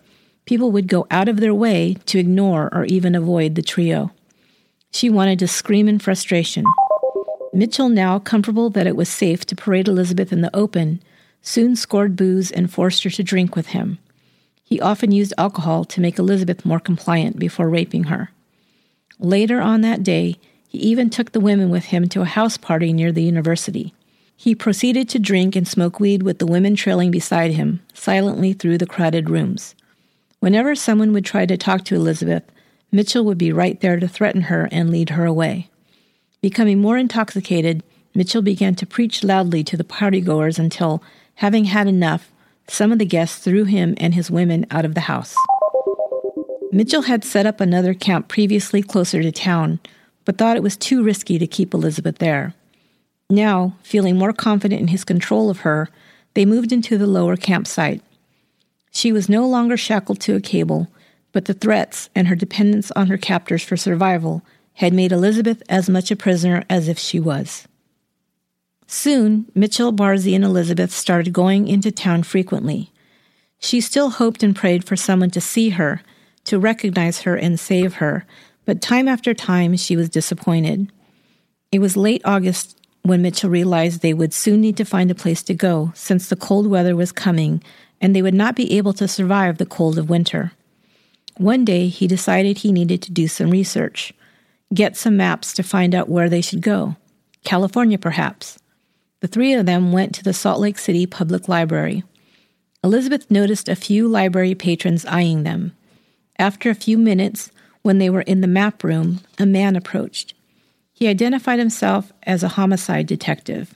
people 0.46 0.72
would 0.72 0.88
go 0.88 1.06
out 1.10 1.28
of 1.28 1.38
their 1.38 1.52
way 1.52 1.98
to 2.06 2.18
ignore 2.18 2.70
or 2.72 2.86
even 2.86 3.14
avoid 3.14 3.56
the 3.56 3.62
trio. 3.62 4.10
She 4.90 5.10
wanted 5.10 5.38
to 5.40 5.48
scream 5.48 5.86
in 5.86 5.98
frustration. 5.98 6.64
Mitchell, 7.52 7.90
now 7.90 8.18
comfortable 8.18 8.70
that 8.70 8.86
it 8.86 8.96
was 8.96 9.10
safe 9.10 9.44
to 9.46 9.54
parade 9.54 9.86
Elizabeth 9.86 10.32
in 10.32 10.40
the 10.40 10.56
open, 10.56 11.02
soon 11.42 11.76
scored 11.76 12.16
booze 12.16 12.50
and 12.50 12.72
forced 12.72 13.04
her 13.04 13.10
to 13.10 13.22
drink 13.22 13.54
with 13.54 13.66
him. 13.68 13.98
He 14.62 14.80
often 14.80 15.12
used 15.12 15.34
alcohol 15.36 15.84
to 15.84 16.00
make 16.00 16.18
Elizabeth 16.18 16.64
more 16.64 16.80
compliant 16.80 17.38
before 17.38 17.68
raping 17.68 18.04
her. 18.04 18.30
Later 19.18 19.60
on 19.60 19.80
that 19.82 20.02
day, 20.02 20.36
he 20.68 20.78
even 20.78 21.10
took 21.10 21.32
the 21.32 21.40
women 21.40 21.70
with 21.70 21.84
him 21.86 22.08
to 22.08 22.22
a 22.22 22.26
house 22.26 22.56
party 22.56 22.92
near 22.92 23.12
the 23.12 23.22
university. 23.22 23.94
He 24.36 24.54
proceeded 24.54 25.08
to 25.10 25.18
drink 25.18 25.54
and 25.54 25.66
smoke 25.66 26.00
weed 26.00 26.22
with 26.22 26.38
the 26.38 26.46
women 26.46 26.74
trailing 26.74 27.10
beside 27.10 27.52
him, 27.52 27.80
silently 27.92 28.52
through 28.52 28.78
the 28.78 28.86
crowded 28.86 29.30
rooms. 29.30 29.74
Whenever 30.40 30.74
someone 30.74 31.12
would 31.12 31.24
try 31.24 31.46
to 31.46 31.56
talk 31.56 31.84
to 31.84 31.94
Elizabeth, 31.94 32.42
Mitchell 32.90 33.24
would 33.24 33.38
be 33.38 33.52
right 33.52 33.80
there 33.80 33.98
to 33.98 34.08
threaten 34.08 34.42
her 34.42 34.68
and 34.70 34.90
lead 34.90 35.10
her 35.10 35.24
away. 35.24 35.70
Becoming 36.42 36.80
more 36.80 36.98
intoxicated, 36.98 37.82
Mitchell 38.14 38.42
began 38.42 38.74
to 38.74 38.86
preach 38.86 39.24
loudly 39.24 39.64
to 39.64 39.76
the 39.76 39.84
partygoers 39.84 40.58
until, 40.58 41.02
having 41.36 41.64
had 41.64 41.86
enough, 41.86 42.30
some 42.68 42.92
of 42.92 42.98
the 42.98 43.06
guests 43.06 43.38
threw 43.38 43.64
him 43.64 43.94
and 43.96 44.14
his 44.14 44.30
women 44.30 44.66
out 44.70 44.84
of 44.84 44.94
the 44.94 45.02
house. 45.02 45.34
Mitchell 46.74 47.02
had 47.02 47.22
set 47.22 47.46
up 47.46 47.60
another 47.60 47.94
camp 47.94 48.26
previously 48.26 48.82
closer 48.82 49.22
to 49.22 49.30
town, 49.30 49.78
but 50.24 50.36
thought 50.36 50.56
it 50.56 50.62
was 50.62 50.76
too 50.76 51.04
risky 51.04 51.38
to 51.38 51.46
keep 51.46 51.72
Elizabeth 51.72 52.18
there. 52.18 52.52
Now, 53.30 53.76
feeling 53.84 54.18
more 54.18 54.32
confident 54.32 54.80
in 54.80 54.88
his 54.88 55.04
control 55.04 55.50
of 55.50 55.60
her, 55.60 55.88
they 56.34 56.44
moved 56.44 56.72
into 56.72 56.98
the 56.98 57.06
lower 57.06 57.36
campsite. 57.36 58.02
She 58.90 59.12
was 59.12 59.28
no 59.28 59.46
longer 59.46 59.76
shackled 59.76 60.18
to 60.22 60.34
a 60.34 60.40
cable, 60.40 60.88
but 61.30 61.44
the 61.44 61.54
threats 61.54 62.10
and 62.12 62.26
her 62.26 62.34
dependence 62.34 62.90
on 62.96 63.06
her 63.06 63.18
captors 63.18 63.62
for 63.62 63.76
survival 63.76 64.42
had 64.72 64.92
made 64.92 65.12
Elizabeth 65.12 65.62
as 65.68 65.88
much 65.88 66.10
a 66.10 66.16
prisoner 66.16 66.64
as 66.68 66.88
if 66.88 66.98
she 66.98 67.20
was. 67.20 67.68
Soon, 68.88 69.46
Mitchell, 69.54 69.92
Barzee, 69.92 70.34
and 70.34 70.44
Elizabeth 70.44 70.90
started 70.90 71.32
going 71.32 71.68
into 71.68 71.92
town 71.92 72.24
frequently. 72.24 72.90
She 73.60 73.80
still 73.80 74.10
hoped 74.10 74.42
and 74.42 74.56
prayed 74.56 74.84
for 74.84 74.96
someone 74.96 75.30
to 75.30 75.40
see 75.40 75.70
her, 75.70 76.02
to 76.44 76.58
recognize 76.58 77.22
her 77.22 77.36
and 77.36 77.58
save 77.58 77.94
her, 77.94 78.26
but 78.64 78.80
time 78.80 79.08
after 79.08 79.34
time 79.34 79.76
she 79.76 79.96
was 79.96 80.08
disappointed. 80.08 80.90
It 81.72 81.80
was 81.80 81.96
late 81.96 82.22
August 82.24 82.78
when 83.02 83.22
Mitchell 83.22 83.50
realized 83.50 84.00
they 84.00 84.14
would 84.14 84.32
soon 84.32 84.60
need 84.60 84.76
to 84.78 84.84
find 84.84 85.10
a 85.10 85.14
place 85.14 85.42
to 85.42 85.54
go 85.54 85.92
since 85.94 86.28
the 86.28 86.36
cold 86.36 86.66
weather 86.66 86.96
was 86.96 87.12
coming 87.12 87.62
and 88.00 88.14
they 88.14 88.22
would 88.22 88.34
not 88.34 88.56
be 88.56 88.76
able 88.76 88.92
to 88.94 89.08
survive 89.08 89.58
the 89.58 89.66
cold 89.66 89.98
of 89.98 90.10
winter. 90.10 90.52
One 91.36 91.64
day 91.64 91.88
he 91.88 92.06
decided 92.06 92.58
he 92.58 92.72
needed 92.72 93.02
to 93.02 93.12
do 93.12 93.28
some 93.28 93.50
research, 93.50 94.12
get 94.72 94.96
some 94.96 95.16
maps 95.16 95.52
to 95.54 95.62
find 95.62 95.94
out 95.94 96.08
where 96.08 96.28
they 96.28 96.40
should 96.40 96.60
go. 96.60 96.96
California, 97.44 97.98
perhaps. 97.98 98.58
The 99.20 99.28
three 99.28 99.54
of 99.54 99.66
them 99.66 99.92
went 99.92 100.14
to 100.14 100.22
the 100.22 100.32
Salt 100.32 100.60
Lake 100.60 100.78
City 100.78 101.06
Public 101.06 101.48
Library. 101.48 102.04
Elizabeth 102.82 103.30
noticed 103.30 103.68
a 103.68 103.76
few 103.76 104.06
library 104.06 104.54
patrons 104.54 105.06
eyeing 105.06 105.42
them. 105.42 105.72
After 106.38 106.70
a 106.70 106.74
few 106.74 106.98
minutes, 106.98 107.50
when 107.82 107.98
they 107.98 108.10
were 108.10 108.22
in 108.22 108.40
the 108.40 108.46
map 108.46 108.82
room, 108.82 109.20
a 109.38 109.46
man 109.46 109.76
approached. 109.76 110.34
He 110.92 111.08
identified 111.08 111.58
himself 111.58 112.12
as 112.22 112.42
a 112.42 112.48
homicide 112.48 113.06
detective. 113.06 113.74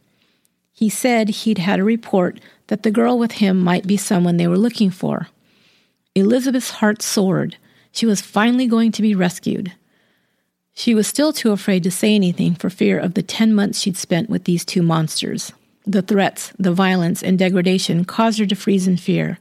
He 0.73 0.89
said 0.89 1.29
he'd 1.29 1.59
had 1.59 1.81
a 1.81 1.85
report 1.85 2.41
that 2.69 2.85
the 2.85 2.91
girl 2.91 3.19
with 3.19 3.33
him 3.33 3.59
might 3.59 3.87
be 3.87 3.97
someone 3.97 4.37
they 4.37 4.47
were 4.47 4.59
looking 4.59 4.91
for. 4.91 5.29
Elizabeth's 6.15 6.71
heart 6.71 7.03
soared. 7.03 7.57
She 7.93 8.07
was 8.07 8.21
finally 8.21 8.67
going 8.67 8.93
to 8.93 9.03
be 9.03 9.15
rescued. 9.15 9.73
She 10.75 10.95
was 10.95 11.09
still 11.09 11.33
too 11.33 11.51
afraid 11.51 11.83
to 11.83 11.91
say 11.91 12.15
anything 12.15 12.55
for 12.55 12.71
fear 12.71 12.99
of 12.99 13.15
the 13.15 13.23
10 13.23 13.53
months 13.53 13.81
she'd 13.81 13.97
spent 13.97 14.31
with 14.31 14.45
these 14.45 14.65
two 14.65 14.83
monsters. 14.83 15.53
The 15.85 16.03
threats, 16.03 16.53
the 16.59 16.73
violence, 16.73 17.23
and 17.23 17.39
degradation 17.39 18.05
caused 18.05 18.39
her 18.39 18.47
to 18.47 18.55
freeze 18.55 18.87
in 18.87 18.97
fear. 18.97 19.39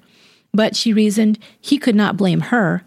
But 0.53 0.75
she 0.75 0.93
reasoned 0.93 1.37
he 1.61 1.77
could 1.77 1.95
not 1.95 2.17
blame 2.17 2.39
her. 2.41 2.83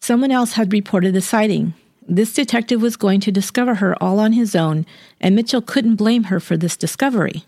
Someone 0.00 0.30
else 0.30 0.54
had 0.54 0.72
reported 0.72 1.14
the 1.14 1.20
sighting. 1.20 1.74
This 2.08 2.32
detective 2.32 2.82
was 2.82 2.96
going 2.96 3.20
to 3.20 3.30
discover 3.30 3.76
her 3.76 3.94
all 4.02 4.18
on 4.18 4.32
his 4.32 4.56
own, 4.56 4.86
and 5.20 5.36
Mitchell 5.36 5.62
couldn't 5.62 5.96
blame 5.96 6.24
her 6.24 6.40
for 6.40 6.56
this 6.56 6.76
discovery. 6.76 7.44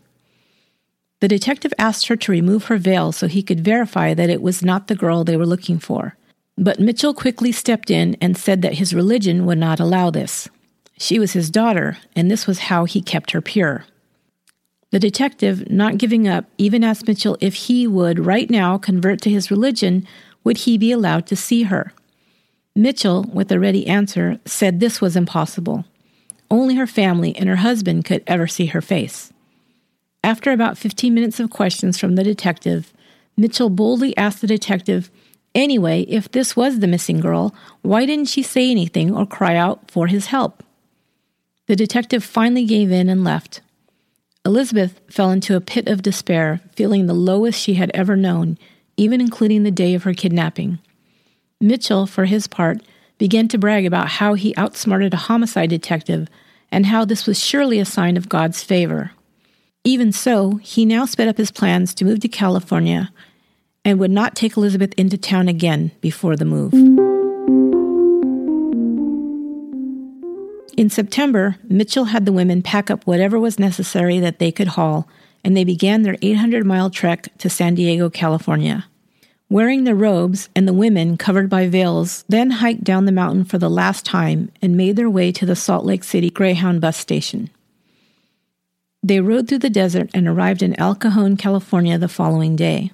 The 1.21 1.29
detective 1.29 1.73
asked 1.79 2.09
her 2.09 2.17
to 2.17 2.33
remove 2.33 2.65
her 2.65 2.77
veil 2.77 3.13
so 3.13 3.27
he 3.27 3.43
could 3.43 3.65
verify 3.65 4.13
that 4.13 4.31
it 4.31 4.43
was 4.43 4.63
not 4.63 4.87
the 4.89 4.95
girl 4.95 5.25
they 5.25 5.37
were 5.37 5.47
looking 5.47 5.79
for. 5.79 6.17
But 6.59 6.79
Mitchell 6.79 7.15
quickly 7.15 7.53
stepped 7.53 7.91
in 7.91 8.17
and 8.21 8.37
said 8.37 8.61
that 8.63 8.75
his 8.75 8.93
religion 8.93 9.47
would 9.47 9.59
not 9.59 9.81
allow 9.81 10.11
this. 10.11 10.49
She 10.99 11.19
was 11.19 11.33
his 11.33 11.51
daughter, 11.51 11.99
and 12.15 12.31
this 12.31 12.47
was 12.47 12.61
how 12.61 12.85
he 12.85 13.01
kept 13.01 13.31
her 13.31 13.41
pure. 13.41 13.87
The 14.91 14.99
detective, 14.99 15.71
not 15.71 15.97
giving 15.97 16.29
up, 16.29 16.45
even 16.59 16.85
asked 16.85 17.09
Mitchell 17.09 17.39
if 17.41 17.55
he 17.55 17.87
would 17.87 18.27
right 18.27 18.51
now 18.51 18.77
convert 18.77 19.23
to 19.23 19.31
his 19.31 19.51
religion, 19.51 20.07
would 20.45 20.59
he 20.59 20.77
be 20.77 20.93
allowed 20.93 21.27
to 21.29 21.37
see 21.37 21.63
her? 21.63 21.93
Mitchell, 22.75 23.25
with 23.33 23.53
a 23.53 23.61
ready 23.61 23.87
answer, 23.87 24.41
said 24.47 24.81
this 24.81 25.01
was 25.01 25.17
impossible. 25.17 25.85
Only 26.51 26.77
her 26.77 26.87
family 26.87 27.37
and 27.37 27.49
her 27.49 27.57
husband 27.57 28.05
could 28.05 28.23
ever 28.27 28.47
see 28.47 28.67
her 28.67 28.81
face. 28.81 29.33
After 30.25 30.53
about 30.53 30.79
15 30.79 31.13
minutes 31.13 31.41
of 31.41 31.51
questions 31.51 31.99
from 31.99 32.15
the 32.15 32.25
detective, 32.25 32.93
Mitchell 33.37 33.71
boldly 33.71 34.17
asked 34.17 34.41
the 34.41 34.47
detective, 34.47 35.11
Anyway, 35.55 36.03
if 36.03 36.31
this 36.31 36.57
was 36.57 36.79
the 36.79 36.87
missing 36.87 37.21
girl, 37.21 37.55
why 37.83 38.07
didn't 38.07 38.29
she 38.29 38.43
say 38.43 38.71
anything 38.71 39.15
or 39.15 39.27
cry 39.27 39.57
out 39.57 39.91
for 39.91 40.07
his 40.07 40.27
help? 40.27 40.63
The 41.67 41.77
detective 41.77 42.25
finally 42.25 42.65
gave 42.65 42.91
in 42.91 43.09
and 43.09 43.23
left. 43.23 43.61
Elizabeth 44.47 45.01
fell 45.11 45.31
into 45.31 45.57
a 45.57 45.61
pit 45.61 45.89
of 45.89 46.03
despair, 46.03 46.61
feeling 46.75 47.07
the 47.07 47.15
lowest 47.15 47.61
she 47.61 47.75
had 47.75 47.91
ever 47.93 48.17
known, 48.17 48.59
even 48.97 49.21
including 49.21 49.63
the 49.63 49.71
day 49.71 49.95
of 49.95 50.05
her 50.05 50.15
kidnapping. 50.15 50.79
Mitchell, 51.63 52.07
for 52.07 52.25
his 52.25 52.47
part, 52.47 52.83
began 53.19 53.47
to 53.49 53.59
brag 53.59 53.87
about 53.87 54.09
how 54.09 54.35
he 54.35 54.55
outsmarted 54.57 55.15
a 55.15 55.29
homicide 55.29 55.71
detective 55.71 56.29
and 56.73 56.87
how 56.87 57.05
this 57.05 57.27
was 57.27 57.39
surely 57.39 57.79
a 57.79 57.85
sign 57.85 58.17
of 58.17 58.29
God's 58.29 58.65
favor. 58.65 59.13
Even 59.85 60.13
so, 60.13 60.57
he 60.57 60.85
now 60.85 61.05
sped 61.05 61.29
up 61.29 61.37
his 61.37 61.51
plans 61.51 61.95
to 61.95 62.05
move 62.05 62.21
to 62.21 62.29
California 62.29 63.13
and 63.85 63.99
would 63.99 64.11
not 64.11 64.35
take 64.35 64.57
Elizabeth 64.57 64.93
into 64.97 65.17
town 65.17 65.49
again 65.49 65.93
before 66.01 66.37
the 66.37 66.45
move. 66.45 66.73
In 70.77 70.89
September, 70.89 71.57
Mitchell 71.69 72.07
had 72.07 72.27
the 72.27 72.33
women 72.33 72.63
pack 72.63 72.91
up 72.91 73.07
whatever 73.07 73.39
was 73.39 73.59
necessary 73.59 74.19
that 74.21 74.39
they 74.39 74.51
could 74.51 74.69
haul, 74.69 75.07
and 75.45 75.57
they 75.57 75.65
began 75.65 76.03
their 76.03 76.17
800 76.23 76.65
mile 76.65 76.91
trek 76.91 77.29
to 77.39 77.51
San 77.51 77.75
Diego, 77.75 78.09
California. 78.09 78.87
Wearing 79.53 79.85
their 79.85 79.95
robes, 79.95 80.49
and 80.57 80.67
the 80.67 80.73
women, 80.73 81.19
covered 81.19 81.51
by 81.51 81.69
veils, 81.69 82.25
then 82.27 82.53
hiked 82.53 82.85
down 82.85 83.05
the 83.05 83.13
mountain 83.13 83.45
for 83.45 83.59
the 83.59 83.69
last 83.69 84.03
time 84.07 84.51
and 84.63 84.79
made 84.79 84.97
their 84.97 85.11
way 85.11 85.31
to 85.31 85.45
the 85.45 85.55
Salt 85.55 85.85
Lake 85.85 86.05
City 86.05 86.31
Greyhound 86.31 86.81
bus 86.81 86.97
station. 86.97 87.51
They 89.03 89.21
rode 89.21 89.49
through 89.49 89.59
the 89.59 89.69
desert 89.69 90.09
and 90.15 90.27
arrived 90.27 90.63
in 90.63 90.75
El 90.81 90.95
Cajon, 90.95 91.37
California 91.37 91.99
the 91.99 92.09
following 92.09 92.57
day. 92.57 92.93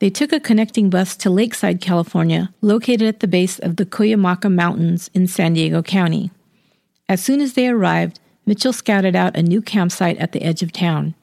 They 0.00 0.10
took 0.10 0.34
a 0.34 0.38
connecting 0.38 0.90
bus 0.90 1.16
to 1.16 1.30
Lakeside, 1.30 1.80
California, 1.80 2.52
located 2.60 3.08
at 3.08 3.20
the 3.20 3.26
base 3.26 3.58
of 3.58 3.76
the 3.76 3.86
Cuyamaca 3.86 4.52
Mountains 4.52 5.08
in 5.14 5.26
San 5.26 5.54
Diego 5.54 5.82
County. 5.82 6.30
As 7.08 7.24
soon 7.24 7.40
as 7.40 7.54
they 7.54 7.68
arrived, 7.68 8.20
Mitchell 8.44 8.74
scouted 8.74 9.16
out 9.16 9.34
a 9.34 9.42
new 9.42 9.62
campsite 9.62 10.18
at 10.18 10.32
the 10.32 10.42
edge 10.42 10.62
of 10.62 10.72
town. 10.72 11.14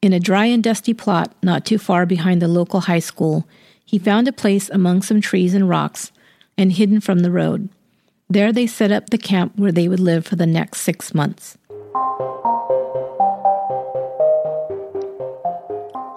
In 0.00 0.14
a 0.14 0.20
dry 0.20 0.46
and 0.46 0.64
dusty 0.64 0.94
plot 0.94 1.34
not 1.42 1.66
too 1.66 1.76
far 1.76 2.06
behind 2.06 2.40
the 2.40 2.48
local 2.48 2.80
high 2.80 2.98
school, 2.98 3.46
he 3.84 3.98
found 3.98 4.26
a 4.26 4.32
place 4.32 4.68
among 4.70 5.02
some 5.02 5.20
trees 5.20 5.54
and 5.54 5.68
rocks 5.68 6.10
and 6.56 6.72
hidden 6.72 7.00
from 7.00 7.20
the 7.20 7.30
road. 7.30 7.68
There 8.28 8.52
they 8.52 8.66
set 8.66 8.90
up 8.90 9.10
the 9.10 9.18
camp 9.18 9.58
where 9.58 9.72
they 9.72 9.88
would 9.88 10.00
live 10.00 10.26
for 10.26 10.36
the 10.36 10.46
next 10.46 10.80
six 10.80 11.14
months. 11.14 11.58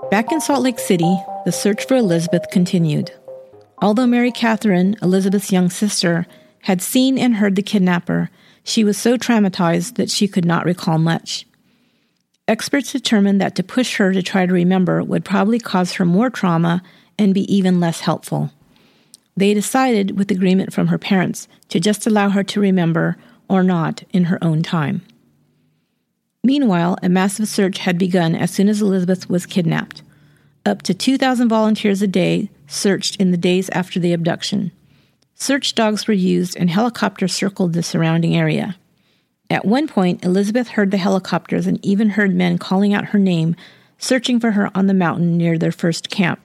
Back 0.10 0.32
in 0.32 0.40
Salt 0.40 0.64
Lake 0.64 0.80
City, 0.80 1.20
the 1.46 1.52
search 1.52 1.86
for 1.86 1.96
Elizabeth 1.96 2.46
continued. 2.50 3.12
Although 3.82 4.08
Mary 4.08 4.32
Catherine, 4.32 4.96
Elizabeth's 5.02 5.52
young 5.52 5.70
sister, 5.70 6.26
had 6.62 6.82
seen 6.82 7.18
and 7.18 7.36
heard 7.36 7.56
the 7.56 7.62
kidnapper, 7.62 8.30
she 8.64 8.84
was 8.84 8.98
so 8.98 9.18
traumatized 9.18 9.96
that 9.96 10.10
she 10.10 10.28
could 10.28 10.46
not 10.46 10.66
recall 10.66 10.98
much. 10.98 11.46
Experts 12.48 12.94
determined 12.94 13.42
that 13.42 13.56
to 13.56 13.64
push 13.64 13.98
her 13.98 14.14
to 14.14 14.24
try 14.24 14.46
to 14.46 14.54
remember 14.54 15.04
would 15.04 15.26
probably 15.26 15.60
cause 15.60 15.94
her 15.94 16.06
more 16.06 16.30
trauma 16.30 16.82
and 17.18 17.34
be 17.34 17.52
even 17.54 17.80
less 17.80 18.02
helpful. 18.02 18.52
They 19.36 19.54
decided, 19.54 20.18
with 20.18 20.32
agreement 20.32 20.74
from 20.74 20.88
her 20.88 20.98
parents, 20.98 21.48
to 21.70 21.80
just 21.80 22.08
allow 22.08 22.30
her 22.30 22.44
to 22.44 22.60
remember 22.60 23.18
or 23.48 23.64
not 23.64 24.04
in 24.12 24.26
her 24.26 24.44
own 24.44 24.64
time. 24.64 25.04
Meanwhile, 26.44 26.98
a 27.04 27.10
massive 27.10 27.48
search 27.48 27.80
had 27.80 27.98
begun 27.98 28.36
as 28.36 28.52
soon 28.52 28.70
as 28.70 28.82
Elizabeth 28.82 29.30
was 29.30 29.46
kidnapped. 29.46 30.02
Up 30.66 30.82
to 30.84 30.94
2,000 30.94 31.50
volunteers 31.50 32.02
a 32.02 32.08
day 32.08 32.50
searched 32.68 33.16
in 33.18 33.32
the 33.32 33.38
days 33.38 33.70
after 33.70 34.00
the 34.00 34.14
abduction. 34.14 34.72
Search 35.36 35.76
dogs 35.76 36.08
were 36.08 36.14
used 36.14 36.58
and 36.58 36.70
helicopters 36.70 37.34
circled 37.34 37.74
the 37.74 37.84
surrounding 37.84 38.36
area. 38.36 38.76
At 39.50 39.66
one 39.66 39.88
point, 39.88 40.26
Elizabeth 40.26 40.70
heard 40.70 40.92
the 40.92 40.98
helicopters 40.98 41.68
and 41.68 41.84
even 41.86 42.10
heard 42.10 42.34
men 42.34 42.58
calling 42.58 42.94
out 42.94 43.06
her 43.06 43.20
name, 43.20 43.56
searching 43.98 44.40
for 44.40 44.52
her 44.52 44.70
on 44.76 44.88
the 44.88 44.94
mountain 44.94 45.38
near 45.38 45.58
their 45.58 45.72
first 45.72 46.10
camp. 46.10 46.40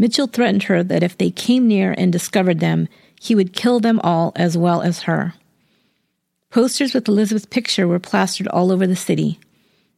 Mitchell 0.00 0.28
threatened 0.28 0.62
her 0.62 0.82
that 0.82 1.02
if 1.02 1.18
they 1.18 1.30
came 1.30 1.68
near 1.68 1.94
and 1.98 2.10
discovered 2.10 2.58
them, 2.58 2.88
he 3.20 3.34
would 3.34 3.52
kill 3.52 3.80
them 3.80 4.00
all 4.02 4.32
as 4.34 4.56
well 4.56 4.80
as 4.80 5.02
her. 5.02 5.34
Posters 6.48 6.94
with 6.94 7.06
Elizabeth's 7.06 7.44
picture 7.44 7.86
were 7.86 7.98
plastered 7.98 8.48
all 8.48 8.72
over 8.72 8.86
the 8.86 8.96
city. 8.96 9.38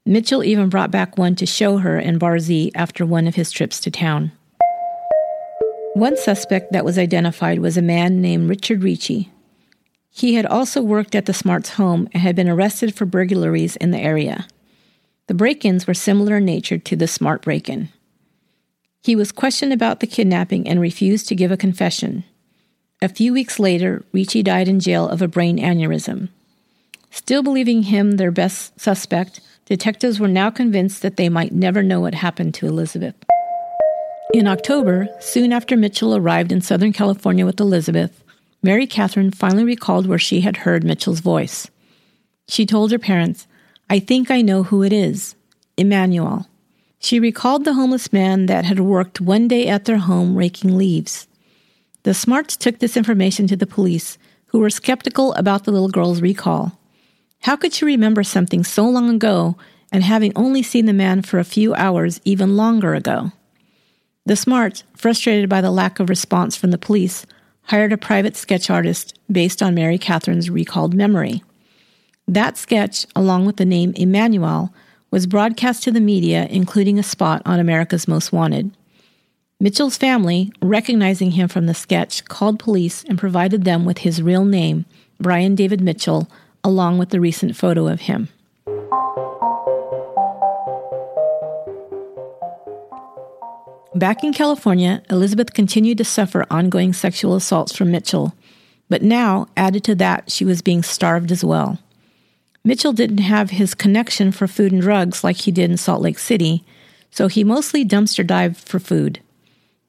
Mitchell 0.04 0.42
even 0.42 0.68
brought 0.68 0.90
back 0.90 1.16
one 1.16 1.36
to 1.36 1.46
show 1.46 1.78
her 1.78 2.00
in 2.00 2.18
Barzee 2.18 2.72
after 2.74 3.06
one 3.06 3.28
of 3.28 3.36
his 3.36 3.52
trips 3.52 3.78
to 3.78 3.92
town. 3.92 4.32
One 5.94 6.16
suspect 6.16 6.72
that 6.72 6.84
was 6.84 6.98
identified 6.98 7.60
was 7.60 7.76
a 7.76 7.82
man 7.82 8.20
named 8.20 8.48
Richard 8.48 8.82
Ricci. 8.82 9.30
He 10.10 10.34
had 10.34 10.46
also 10.46 10.82
worked 10.82 11.14
at 11.14 11.26
the 11.26 11.32
Smarts' 11.32 11.74
home 11.74 12.08
and 12.12 12.20
had 12.24 12.34
been 12.34 12.48
arrested 12.48 12.92
for 12.92 13.06
burglaries 13.06 13.76
in 13.76 13.92
the 13.92 14.00
area. 14.00 14.48
The 15.28 15.34
break 15.34 15.64
ins 15.64 15.86
were 15.86 15.94
similar 15.94 16.38
in 16.38 16.44
nature 16.44 16.78
to 16.78 16.96
the 16.96 17.06
Smart 17.06 17.42
break 17.42 17.68
in. 17.68 17.88
He 19.02 19.16
was 19.16 19.32
questioned 19.32 19.72
about 19.72 20.00
the 20.00 20.06
kidnapping 20.06 20.68
and 20.68 20.80
refused 20.80 21.28
to 21.28 21.34
give 21.34 21.50
a 21.50 21.56
confession. 21.56 22.24
A 23.00 23.08
few 23.08 23.32
weeks 23.32 23.58
later, 23.58 24.04
Ricci 24.12 24.44
died 24.44 24.68
in 24.68 24.78
jail 24.78 25.08
of 25.08 25.20
a 25.20 25.28
brain 25.28 25.58
aneurysm. 25.58 26.28
Still 27.10 27.42
believing 27.42 27.82
him 27.82 28.12
their 28.12 28.30
best 28.30 28.78
suspect, 28.80 29.40
detectives 29.66 30.20
were 30.20 30.28
now 30.28 30.50
convinced 30.50 31.02
that 31.02 31.16
they 31.16 31.28
might 31.28 31.52
never 31.52 31.82
know 31.82 32.00
what 32.00 32.14
happened 32.14 32.54
to 32.54 32.66
Elizabeth. 32.66 33.16
In 34.32 34.46
October, 34.46 35.08
soon 35.20 35.52
after 35.52 35.76
Mitchell 35.76 36.16
arrived 36.16 36.52
in 36.52 36.60
Southern 36.60 36.92
California 36.92 37.44
with 37.44 37.60
Elizabeth, 37.60 38.22
Mary 38.62 38.86
Catherine 38.86 39.32
finally 39.32 39.64
recalled 39.64 40.06
where 40.06 40.18
she 40.18 40.42
had 40.42 40.58
heard 40.58 40.84
Mitchell's 40.84 41.20
voice. 41.20 41.68
She 42.48 42.64
told 42.64 42.92
her 42.92 42.98
parents, 42.98 43.48
I 43.90 43.98
think 43.98 44.30
I 44.30 44.42
know 44.42 44.62
who 44.62 44.84
it 44.84 44.92
is 44.92 45.34
Emmanuel. 45.76 46.46
She 47.02 47.18
recalled 47.18 47.64
the 47.64 47.74
homeless 47.74 48.12
man 48.12 48.46
that 48.46 48.64
had 48.64 48.78
worked 48.78 49.20
one 49.20 49.48
day 49.48 49.66
at 49.66 49.86
their 49.86 49.98
home 49.98 50.36
raking 50.36 50.78
leaves. 50.78 51.26
The 52.04 52.14
Smarts 52.14 52.56
took 52.56 52.78
this 52.78 52.96
information 52.96 53.48
to 53.48 53.56
the 53.56 53.66
police, 53.66 54.18
who 54.46 54.60
were 54.60 54.70
skeptical 54.70 55.32
about 55.34 55.64
the 55.64 55.72
little 55.72 55.88
girl's 55.88 56.22
recall. 56.22 56.78
How 57.40 57.56
could 57.56 57.72
she 57.72 57.84
remember 57.84 58.22
something 58.22 58.62
so 58.62 58.88
long 58.88 59.10
ago 59.10 59.56
and 59.90 60.04
having 60.04 60.32
only 60.36 60.62
seen 60.62 60.86
the 60.86 60.92
man 60.92 61.22
for 61.22 61.40
a 61.40 61.44
few 61.44 61.74
hours 61.74 62.20
even 62.24 62.56
longer 62.56 62.94
ago? 62.94 63.32
The 64.24 64.36
Smarts, 64.36 64.84
frustrated 64.96 65.48
by 65.48 65.60
the 65.60 65.72
lack 65.72 65.98
of 65.98 66.08
response 66.08 66.54
from 66.54 66.70
the 66.70 66.78
police, 66.78 67.26
hired 67.62 67.92
a 67.92 67.96
private 67.96 68.36
sketch 68.36 68.70
artist 68.70 69.18
based 69.30 69.60
on 69.60 69.74
Mary 69.74 69.98
Catherine's 69.98 70.50
recalled 70.50 70.94
memory. 70.94 71.42
That 72.28 72.56
sketch, 72.56 73.06
along 73.16 73.46
with 73.46 73.56
the 73.56 73.64
name 73.64 73.92
Emmanuel, 73.96 74.72
was 75.12 75.26
broadcast 75.26 75.82
to 75.82 75.92
the 75.92 76.00
media, 76.00 76.48
including 76.50 76.98
a 76.98 77.02
spot 77.02 77.42
on 77.44 77.60
America's 77.60 78.08
Most 78.08 78.32
Wanted. 78.32 78.74
Mitchell's 79.60 79.98
family, 79.98 80.50
recognizing 80.62 81.32
him 81.32 81.48
from 81.48 81.66
the 81.66 81.74
sketch, 81.74 82.24
called 82.24 82.58
police 82.58 83.04
and 83.04 83.18
provided 83.18 83.64
them 83.64 83.84
with 83.84 83.98
his 83.98 84.22
real 84.22 84.46
name, 84.46 84.86
Brian 85.20 85.54
David 85.54 85.82
Mitchell, 85.82 86.28
along 86.64 86.98
with 86.98 87.10
the 87.10 87.20
recent 87.20 87.54
photo 87.54 87.86
of 87.86 88.00
him. 88.00 88.28
Back 93.94 94.24
in 94.24 94.32
California, 94.32 95.02
Elizabeth 95.10 95.52
continued 95.52 95.98
to 95.98 96.04
suffer 96.04 96.46
ongoing 96.50 96.94
sexual 96.94 97.36
assaults 97.36 97.76
from 97.76 97.90
Mitchell, 97.92 98.34
but 98.88 99.02
now, 99.02 99.46
added 99.58 99.84
to 99.84 99.94
that, 99.96 100.30
she 100.30 100.46
was 100.46 100.62
being 100.62 100.82
starved 100.82 101.30
as 101.30 101.44
well. 101.44 101.78
Mitchell 102.64 102.92
didn't 102.92 103.18
have 103.18 103.50
his 103.50 103.74
connection 103.74 104.30
for 104.30 104.46
food 104.46 104.72
and 104.72 104.80
drugs 104.80 105.24
like 105.24 105.36
he 105.36 105.50
did 105.50 105.70
in 105.70 105.76
Salt 105.76 106.00
Lake 106.00 106.18
City, 106.18 106.64
so 107.10 107.28
he 107.28 107.44
mostly 107.44 107.84
dumpster 107.84 108.26
dived 108.26 108.56
for 108.56 108.78
food. 108.78 109.20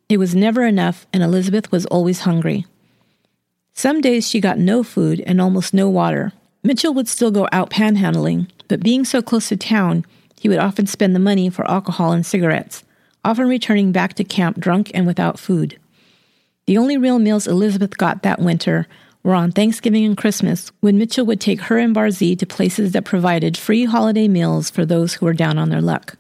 It 0.10 0.18
was 0.18 0.36
never 0.36 0.64
enough, 0.64 1.06
and 1.14 1.22
Elizabeth 1.24 1.72
was 1.72 1.86
always 1.88 2.22
hungry. 2.22 2.66
Some 3.74 4.02
days 4.02 4.28
she 4.28 4.40
got 4.40 4.60
no 4.60 4.84
food 4.84 5.22
and 5.22 5.40
almost 5.40 5.74
no 5.74 5.90
water. 5.90 6.34
Mitchell 6.64 6.94
would 6.94 7.08
still 7.08 7.32
go 7.32 7.48
out 7.52 7.70
panhandling, 7.70 8.50
but 8.68 8.84
being 8.84 9.06
so 9.06 9.22
close 9.22 9.50
to 9.50 9.58
town, 9.58 10.06
he 10.40 10.50
would 10.50 10.60
often 10.60 10.88
spend 10.88 11.16
the 11.16 11.20
money 11.20 11.50
for 11.50 11.70
alcohol 11.70 12.12
and 12.12 12.26
cigarettes 12.26 12.84
often 13.26 13.48
returning 13.48 13.92
back 13.92 14.14
to 14.16 14.24
camp 14.24 14.60
drunk 14.60 14.92
and 14.94 15.08
without 15.08 15.40
food. 15.40 15.80
The 16.66 16.78
only 16.78 16.98
real 16.98 17.20
meals 17.20 17.48
Elizabeth 17.48 17.98
got 17.98 18.24
that 18.24 18.40
winter 18.40 18.88
were 19.24 19.34
on 19.34 19.52
Thanksgiving 19.52 20.06
and 20.06 20.18
Christmas, 20.18 20.72
when 20.82 20.98
Mitchell 20.98 21.26
would 21.26 21.40
take 21.40 21.62
her 21.62 21.78
and 21.78 21.96
Barzee 21.96 22.38
to 22.38 22.46
places 22.46 22.92
that 22.92 23.06
provided 23.06 23.58
free 23.58 23.86
holiday 23.86 24.28
meals 24.28 24.70
for 24.70 24.86
those 24.86 25.14
who 25.14 25.26
were 25.26 25.34
down 25.34 25.58
on 25.58 25.70
their 25.70 25.82
luck. 25.82 26.18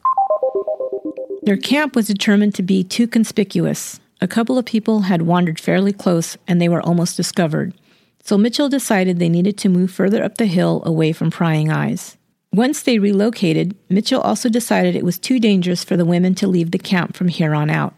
Their 1.43 1.57
camp 1.57 1.95
was 1.95 2.07
determined 2.07 2.55
to 2.55 2.63
be 2.63 2.83
too 2.83 3.05
conspicuous. 3.05 3.99
A 4.21 4.27
couple 4.27 4.57
of 4.57 4.65
people 4.65 5.01
had 5.01 5.23
wandered 5.23 5.59
fairly 5.59 5.91
close 5.91 6.37
and 6.47 6.61
they 6.61 6.69
were 6.69 6.81
almost 6.81 7.17
discovered. 7.17 7.73
So 8.23 8.37
Mitchell 8.37 8.69
decided 8.69 9.19
they 9.19 9.27
needed 9.27 9.57
to 9.57 9.69
move 9.69 9.91
further 9.91 10.23
up 10.23 10.37
the 10.37 10.45
hill 10.45 10.81
away 10.85 11.11
from 11.11 11.29
prying 11.29 11.69
eyes. 11.69 12.15
Once 12.53 12.83
they 12.83 12.99
relocated, 12.99 13.75
Mitchell 13.89 14.21
also 14.21 14.47
decided 14.47 14.95
it 14.95 15.03
was 15.03 15.19
too 15.19 15.39
dangerous 15.39 15.83
for 15.83 15.97
the 15.97 16.05
women 16.05 16.33
to 16.35 16.47
leave 16.47 16.71
the 16.71 16.77
camp 16.77 17.17
from 17.17 17.27
here 17.27 17.53
on 17.53 17.69
out. 17.69 17.93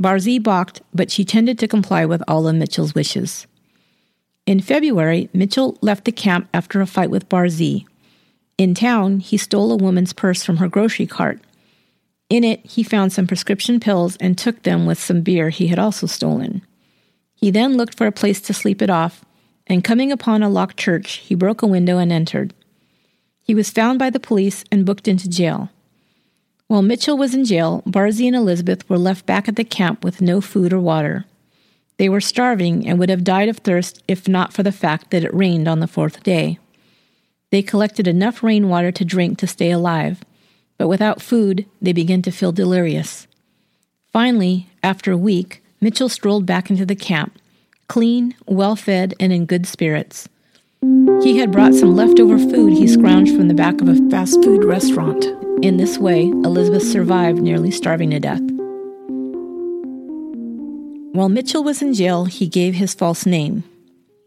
Barzee 0.00 0.42
balked, 0.42 0.82
but 0.92 1.12
she 1.12 1.24
tended 1.24 1.60
to 1.60 1.68
comply 1.68 2.04
with 2.04 2.22
all 2.26 2.48
of 2.48 2.56
Mitchell's 2.56 2.94
wishes. 2.94 3.46
In 4.46 4.60
February, 4.60 5.28
Mitchell 5.32 5.76
left 5.80 6.04
the 6.04 6.12
camp 6.12 6.48
after 6.54 6.80
a 6.80 6.86
fight 6.86 7.10
with 7.10 7.28
Barzee. 7.28 7.84
In 8.56 8.74
town, 8.74 9.18
he 9.18 9.36
stole 9.36 9.72
a 9.72 9.76
woman's 9.76 10.12
purse 10.12 10.44
from 10.44 10.58
her 10.58 10.68
grocery 10.68 11.06
cart. 11.06 11.40
In 12.30 12.44
it, 12.44 12.64
he 12.64 12.84
found 12.84 13.12
some 13.12 13.26
prescription 13.26 13.80
pills 13.80 14.16
and 14.16 14.38
took 14.38 14.62
them 14.62 14.86
with 14.86 14.98
some 15.00 15.20
beer 15.20 15.50
he 15.50 15.66
had 15.66 15.80
also 15.80 16.06
stolen. 16.06 16.62
He 17.34 17.50
then 17.50 17.76
looked 17.76 17.96
for 17.96 18.06
a 18.06 18.12
place 18.12 18.40
to 18.42 18.54
sleep 18.54 18.80
it 18.80 18.88
off, 18.88 19.24
and 19.66 19.84
coming 19.84 20.12
upon 20.12 20.42
a 20.42 20.48
locked 20.48 20.76
church, 20.76 21.16
he 21.16 21.34
broke 21.34 21.62
a 21.62 21.66
window 21.66 21.98
and 21.98 22.12
entered. 22.12 22.54
He 23.42 23.54
was 23.54 23.70
found 23.70 23.98
by 23.98 24.10
the 24.10 24.20
police 24.20 24.64
and 24.70 24.86
booked 24.86 25.08
into 25.08 25.28
jail. 25.28 25.70
While 26.68 26.82
Mitchell 26.82 27.16
was 27.16 27.34
in 27.34 27.44
jail, 27.44 27.82
Barzee 27.86 28.26
and 28.26 28.34
Elizabeth 28.34 28.88
were 28.88 28.98
left 28.98 29.26
back 29.26 29.48
at 29.48 29.56
the 29.56 29.64
camp 29.64 30.02
with 30.02 30.20
no 30.20 30.40
food 30.40 30.72
or 30.72 30.80
water. 30.80 31.24
They 31.98 32.08
were 32.08 32.20
starving 32.20 32.86
and 32.86 32.98
would 32.98 33.08
have 33.08 33.24
died 33.24 33.48
of 33.48 33.58
thirst 33.58 34.02
if 34.06 34.28
not 34.28 34.52
for 34.52 34.62
the 34.62 34.72
fact 34.72 35.10
that 35.10 35.24
it 35.24 35.34
rained 35.34 35.66
on 35.66 35.80
the 35.80 35.86
fourth 35.86 36.22
day. 36.22 36.58
They 37.50 37.62
collected 37.62 38.06
enough 38.06 38.42
rainwater 38.42 38.92
to 38.92 39.04
drink 39.04 39.38
to 39.38 39.46
stay 39.46 39.70
alive, 39.70 40.22
but 40.78 40.88
without 40.88 41.22
food, 41.22 41.64
they 41.80 41.92
began 41.92 42.22
to 42.22 42.30
feel 42.30 42.52
delirious. 42.52 43.26
Finally, 44.12 44.66
after 44.82 45.12
a 45.12 45.16
week, 45.16 45.62
Mitchell 45.80 46.08
strolled 46.08 46.46
back 46.46 46.70
into 46.70 46.84
the 46.84 46.96
camp, 46.96 47.38
clean, 47.88 48.34
well 48.46 48.76
fed, 48.76 49.14
and 49.20 49.32
in 49.32 49.46
good 49.46 49.66
spirits. 49.66 50.28
He 51.22 51.38
had 51.38 51.50
brought 51.50 51.74
some 51.74 51.96
leftover 51.96 52.38
food 52.38 52.72
he 52.72 52.84
scrounged 52.84 53.34
from 53.36 53.48
the 53.48 53.54
back 53.54 53.80
of 53.80 53.88
a 53.88 54.10
fast 54.10 54.42
food 54.42 54.64
restaurant. 54.64 55.24
In 55.64 55.78
this 55.78 55.98
way, 55.98 56.24
Elizabeth 56.28 56.86
survived 56.86 57.40
nearly 57.40 57.70
starving 57.70 58.10
to 58.10 58.20
death. 58.20 58.42
While 61.16 61.30
Mitchell 61.30 61.64
was 61.64 61.80
in 61.80 61.94
jail, 61.94 62.26
he 62.26 62.46
gave 62.46 62.74
his 62.74 62.92
false 62.92 63.24
name. 63.24 63.64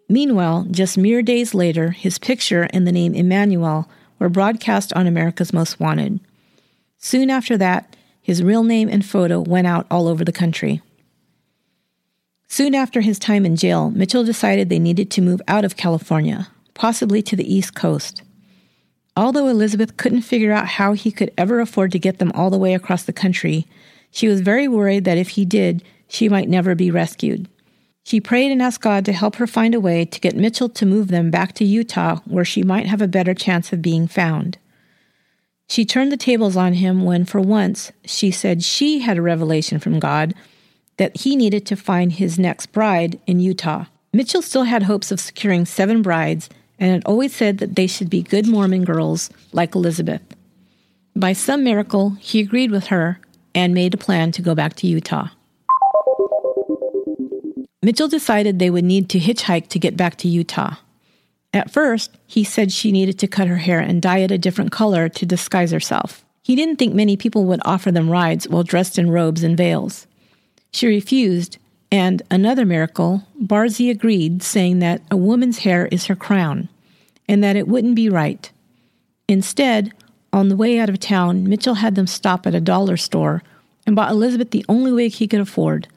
Meanwhile, 0.10 0.66
just 0.72 0.98
mere 0.98 1.22
days 1.22 1.54
later, 1.54 1.92
his 1.92 2.18
picture 2.18 2.68
and 2.74 2.88
the 2.88 2.92
name 2.92 3.14
Emmanuel 3.14 3.88
were 4.18 4.28
broadcast 4.28 4.92
on 4.94 5.06
America's 5.06 5.54
Most 5.54 5.80
Wanted. 5.80 6.20
Soon 6.98 7.30
after 7.30 7.58
that, 7.58 7.96
his 8.24 8.42
real 8.42 8.64
name 8.64 8.90
and 8.90 9.06
photo 9.06 9.40
went 9.40 9.68
out 9.68 9.86
all 9.92 10.08
over 10.08 10.26
the 10.26 10.32
country. 10.32 10.82
Soon 12.48 12.74
after 12.74 13.02
his 13.02 13.20
time 13.20 13.46
in 13.46 13.56
jail, 13.56 13.92
Mitchell 13.92 14.24
decided 14.24 14.70
they 14.70 14.80
needed 14.80 15.12
to 15.12 15.22
move 15.22 15.44
out 15.48 15.64
of 15.64 15.78
California, 15.78 16.48
possibly 16.74 17.22
to 17.22 17.36
the 17.36 17.54
East 17.54 17.76
Coast. 17.76 18.24
Although 19.16 19.48
Elizabeth 19.48 19.96
couldn't 19.96 20.24
figure 20.24 20.54
out 20.54 20.66
how 20.66 20.94
he 20.94 21.12
could 21.12 21.32
ever 21.38 21.60
afford 21.60 21.92
to 21.92 22.00
get 22.00 22.18
them 22.18 22.32
all 22.34 22.50
the 22.50 22.58
way 22.58 22.74
across 22.74 23.04
the 23.04 23.14
country, 23.14 23.68
she 24.10 24.28
was 24.28 24.42
very 24.42 24.68
worried 24.68 25.04
that 25.04 25.20
if 25.20 25.30
he 25.30 25.46
did, 25.46 25.84
she 26.10 26.28
might 26.28 26.50
never 26.50 26.76
be 26.76 26.92
rescued. 26.92 27.48
She 28.04 28.20
prayed 28.20 28.52
and 28.52 28.62
asked 28.62 28.82
God 28.82 29.06
to 29.06 29.14
help 29.14 29.36
her 29.36 29.48
find 29.48 29.76
a 29.76 29.80
way 29.80 30.04
to 30.04 30.20
get 30.20 30.36
Mitchell 30.36 30.68
to 30.70 30.86
move 30.86 31.10
them 31.10 31.30
back 31.30 31.54
to 31.54 31.64
Utah 31.64 32.18
where 32.26 32.44
she 32.44 32.64
might 32.64 32.88
have 32.88 33.02
a 33.02 33.08
better 33.08 33.34
chance 33.34 33.72
of 33.72 33.82
being 33.82 34.08
found. 34.08 34.58
She 35.70 35.86
turned 35.86 36.12
the 36.12 36.18
tables 36.18 36.58
on 36.58 36.74
him 36.74 37.06
when, 37.06 37.24
for 37.24 37.40
once, 37.40 37.92
she 38.04 38.32
said 38.32 38.64
she 38.64 39.00
had 39.00 39.18
a 39.18 39.22
revelation 39.22 39.78
from 39.80 40.00
God 40.00 40.34
that 40.98 41.18
he 41.18 41.36
needed 41.36 41.66
to 41.68 41.76
find 41.76 42.12
his 42.12 42.40
next 42.40 42.72
bride 42.72 43.20
in 43.28 43.40
Utah. 43.40 43.86
Mitchell 44.12 44.42
still 44.42 44.64
had 44.64 44.84
hopes 44.84 45.12
of 45.12 45.20
securing 45.20 45.66
seven 45.66 46.02
brides, 46.02 46.50
and 46.80 46.92
had 46.92 47.06
always 47.06 47.36
said 47.36 47.60
that 47.60 47.76
they 47.76 47.86
should 47.86 48.10
be 48.10 48.24
good 48.24 48.48
Mormon 48.48 48.84
girls 48.84 49.30
like 49.52 49.76
Elizabeth. 49.76 50.22
By 51.16 51.34
some 51.34 51.64
miracle, 51.64 52.12
he 52.20 52.40
agreed 52.40 52.72
with 52.72 52.88
her 52.88 53.20
and 53.54 53.74
made 53.74 53.94
a 53.94 53.98
plan 53.98 54.32
to 54.32 54.42
go 54.42 54.56
back 54.56 54.76
to 54.78 54.88
Utah. 54.88 55.28
Mitchell 57.82 58.10
decided 58.10 58.60
they 58.60 58.70
would 58.70 58.84
need 58.84 59.08
to 59.10 59.20
hitchhike 59.20 59.70
to 59.70 59.80
get 59.80 59.96
back 59.96 60.18
to 60.18 60.28
Utah. 60.28 60.76
At 61.54 61.72
first, 61.72 62.12
he 62.28 62.44
said 62.44 62.72
she 62.72 62.92
needed 62.92 63.18
to 63.20 63.28
cut 63.28 63.48
her 63.48 63.58
hair 63.58 63.80
and 63.80 64.02
dye 64.02 64.20
it 64.20 64.32
a 64.32 64.38
different 64.38 64.72
color 64.72 65.08
to 65.08 65.26
disguise 65.26 65.72
herself. 65.72 66.26
He 66.44 66.56
didn't 66.56 66.76
think 66.76 66.94
many 66.94 67.16
people 67.16 67.46
would 67.46 67.62
offer 67.64 67.92
them 67.92 68.10
rides 68.10 68.48
while 68.50 68.64
dressed 68.64 69.00
in 69.00 69.10
robes 69.10 69.44
and 69.44 69.56
veils. 69.56 70.08
She 70.72 70.88
refused, 70.88 71.58
and 71.92 72.22
another 72.30 72.66
miracle, 72.66 73.24
Barzee 73.42 73.90
agreed, 73.90 74.44
saying 74.44 74.80
that 74.80 75.02
a 75.10 75.18
woman's 75.18 75.60
hair 75.60 75.88
is 75.88 76.06
her 76.08 76.16
crown 76.16 76.68
and 77.28 77.44
that 77.44 77.56
it 77.56 77.68
wouldn't 77.68 77.96
be 77.96 78.10
right. 78.10 78.52
Instead, 79.28 79.94
on 80.34 80.50
the 80.50 80.56
way 80.56 80.80
out 80.80 80.90
of 80.90 81.00
town, 81.00 81.48
Mitchell 81.48 81.76
had 81.76 81.96
them 81.96 82.08
stop 82.08 82.46
at 82.46 82.56
a 82.56 82.60
dollar 82.60 82.98
store 82.98 83.42
and 83.88 83.96
bought 83.96 84.12
Elizabeth 84.12 84.52
the 84.52 84.66
only 84.68 84.92
wig 84.92 85.14
he 85.14 85.28
could 85.28 85.40
afford 85.40 85.88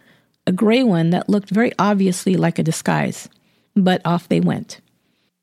a 0.47 0.53
gray 0.53 0.83
one 0.83 1.11
that 1.11 1.29
looked 1.29 1.51
very 1.51 1.73
obviously 1.79 2.37
like 2.37 2.59
a 2.59 2.63
disguise. 2.63 3.29
But 3.75 4.03
off 4.05 4.29
they 4.29 4.41
went. 4.41 4.81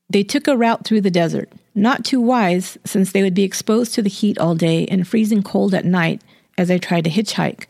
They 0.09 0.23
took 0.23 0.47
a 0.47 0.57
route 0.57 0.85
through 0.85 1.01
the 1.01 1.11
desert, 1.11 1.51
not 1.75 2.05
too 2.05 2.21
wise 2.21 2.77
since 2.85 3.11
they 3.11 3.23
would 3.23 3.33
be 3.33 3.43
exposed 3.43 3.93
to 3.95 4.01
the 4.01 4.09
heat 4.09 4.37
all 4.37 4.55
day 4.55 4.85
and 4.87 5.07
freezing 5.07 5.43
cold 5.43 5.73
at 5.73 5.85
night 5.85 6.21
as 6.57 6.67
they 6.67 6.79
tried 6.79 7.05
to 7.05 7.09
hitchhike 7.09 7.65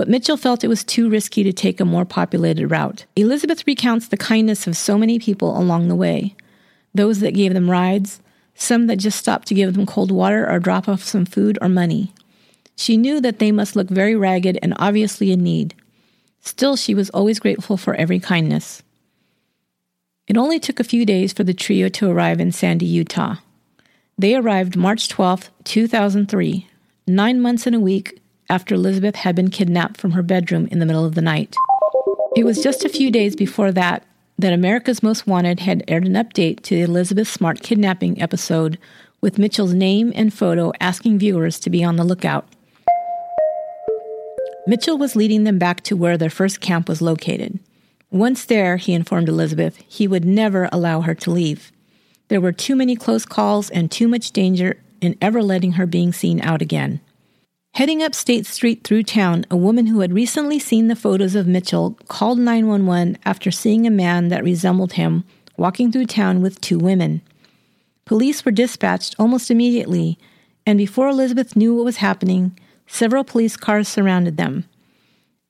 but 0.00 0.08
Mitchell 0.08 0.38
felt 0.38 0.64
it 0.64 0.68
was 0.68 0.82
too 0.82 1.10
risky 1.10 1.42
to 1.42 1.52
take 1.52 1.78
a 1.78 1.84
more 1.84 2.06
populated 2.06 2.68
route. 2.68 3.04
Elizabeth 3.16 3.66
recounts 3.66 4.08
the 4.08 4.16
kindness 4.16 4.66
of 4.66 4.74
so 4.74 4.96
many 4.96 5.18
people 5.18 5.58
along 5.58 5.88
the 5.88 5.94
way 5.94 6.34
those 6.94 7.20
that 7.20 7.34
gave 7.34 7.52
them 7.52 7.70
rides, 7.70 8.22
some 8.54 8.86
that 8.86 8.96
just 8.96 9.18
stopped 9.18 9.46
to 9.46 9.54
give 9.54 9.74
them 9.74 9.84
cold 9.84 10.10
water 10.10 10.50
or 10.50 10.58
drop 10.58 10.88
off 10.88 11.02
some 11.02 11.26
food 11.26 11.58
or 11.60 11.68
money. 11.68 12.14
She 12.76 12.96
knew 12.96 13.20
that 13.20 13.40
they 13.40 13.52
must 13.52 13.76
look 13.76 13.90
very 13.90 14.16
ragged 14.16 14.58
and 14.62 14.74
obviously 14.78 15.30
in 15.32 15.42
need. 15.42 15.74
Still, 16.40 16.76
she 16.76 16.94
was 16.94 17.10
always 17.10 17.38
grateful 17.38 17.76
for 17.76 17.94
every 17.94 18.18
kindness. 18.18 18.82
It 20.26 20.36
only 20.36 20.58
took 20.58 20.80
a 20.80 20.84
few 20.84 21.04
days 21.04 21.32
for 21.32 21.44
the 21.44 21.54
trio 21.54 21.88
to 21.88 22.10
arrive 22.10 22.40
in 22.40 22.52
Sandy, 22.52 22.86
Utah. 22.86 23.36
They 24.16 24.34
arrived 24.34 24.76
March 24.76 25.08
12, 25.08 25.50
2003, 25.64 26.68
nine 27.06 27.40
months 27.40 27.66
and 27.66 27.74
a 27.74 27.80
week 27.80 28.20
after 28.48 28.74
Elizabeth 28.74 29.16
had 29.16 29.34
been 29.34 29.50
kidnapped 29.50 30.00
from 30.00 30.12
her 30.12 30.22
bedroom 30.22 30.68
in 30.70 30.78
the 30.78 30.86
middle 30.86 31.04
of 31.04 31.14
the 31.14 31.22
night. 31.22 31.56
It 32.36 32.44
was 32.44 32.62
just 32.62 32.84
a 32.84 32.88
few 32.88 33.10
days 33.10 33.34
before 33.34 33.72
that 33.72 34.06
that 34.38 34.52
America's 34.52 35.02
Most 35.02 35.26
Wanted 35.26 35.60
had 35.60 35.84
aired 35.86 36.06
an 36.06 36.14
update 36.14 36.62
to 36.62 36.74
the 36.74 36.82
Elizabeth 36.82 37.28
Smart 37.28 37.62
kidnapping 37.62 38.20
episode 38.22 38.78
with 39.20 39.38
Mitchell's 39.38 39.74
name 39.74 40.12
and 40.14 40.32
photo 40.32 40.72
asking 40.80 41.18
viewers 41.18 41.58
to 41.60 41.70
be 41.70 41.84
on 41.84 41.96
the 41.96 42.04
lookout. 42.04 42.46
Mitchell 44.70 44.96
was 44.96 45.16
leading 45.16 45.42
them 45.42 45.58
back 45.58 45.80
to 45.80 45.96
where 45.96 46.16
their 46.16 46.30
first 46.30 46.60
camp 46.60 46.88
was 46.88 47.02
located. 47.02 47.58
Once 48.12 48.44
there, 48.44 48.76
he 48.76 48.92
informed 48.92 49.28
Elizabeth, 49.28 49.76
he 49.88 50.06
would 50.06 50.24
never 50.24 50.68
allow 50.70 51.00
her 51.00 51.12
to 51.12 51.32
leave. 51.32 51.72
There 52.28 52.40
were 52.40 52.52
too 52.52 52.76
many 52.76 52.94
close 52.94 53.24
calls 53.24 53.68
and 53.70 53.90
too 53.90 54.06
much 54.06 54.30
danger 54.30 54.80
in 55.00 55.18
ever 55.20 55.42
letting 55.42 55.72
her 55.72 55.86
being 55.86 56.12
seen 56.12 56.40
out 56.42 56.62
again. 56.62 57.00
Heading 57.74 58.00
up 58.00 58.14
State 58.14 58.46
Street 58.46 58.84
through 58.84 59.02
town, 59.02 59.44
a 59.50 59.56
woman 59.56 59.88
who 59.88 60.02
had 60.02 60.12
recently 60.12 60.60
seen 60.60 60.86
the 60.86 60.94
photos 60.94 61.34
of 61.34 61.48
Mitchell 61.48 61.98
called 62.06 62.38
911 62.38 63.18
after 63.24 63.50
seeing 63.50 63.88
a 63.88 63.90
man 63.90 64.28
that 64.28 64.44
resembled 64.44 64.92
him 64.92 65.24
walking 65.56 65.90
through 65.90 66.06
town 66.06 66.42
with 66.42 66.60
two 66.60 66.78
women. 66.78 67.22
Police 68.04 68.44
were 68.44 68.52
dispatched 68.52 69.16
almost 69.18 69.50
immediately, 69.50 70.16
and 70.64 70.78
before 70.78 71.08
Elizabeth 71.08 71.56
knew 71.56 71.74
what 71.74 71.84
was 71.84 71.96
happening, 71.96 72.56
several 72.90 73.24
police 73.24 73.56
cars 73.56 73.88
surrounded 73.88 74.36
them. 74.36 74.64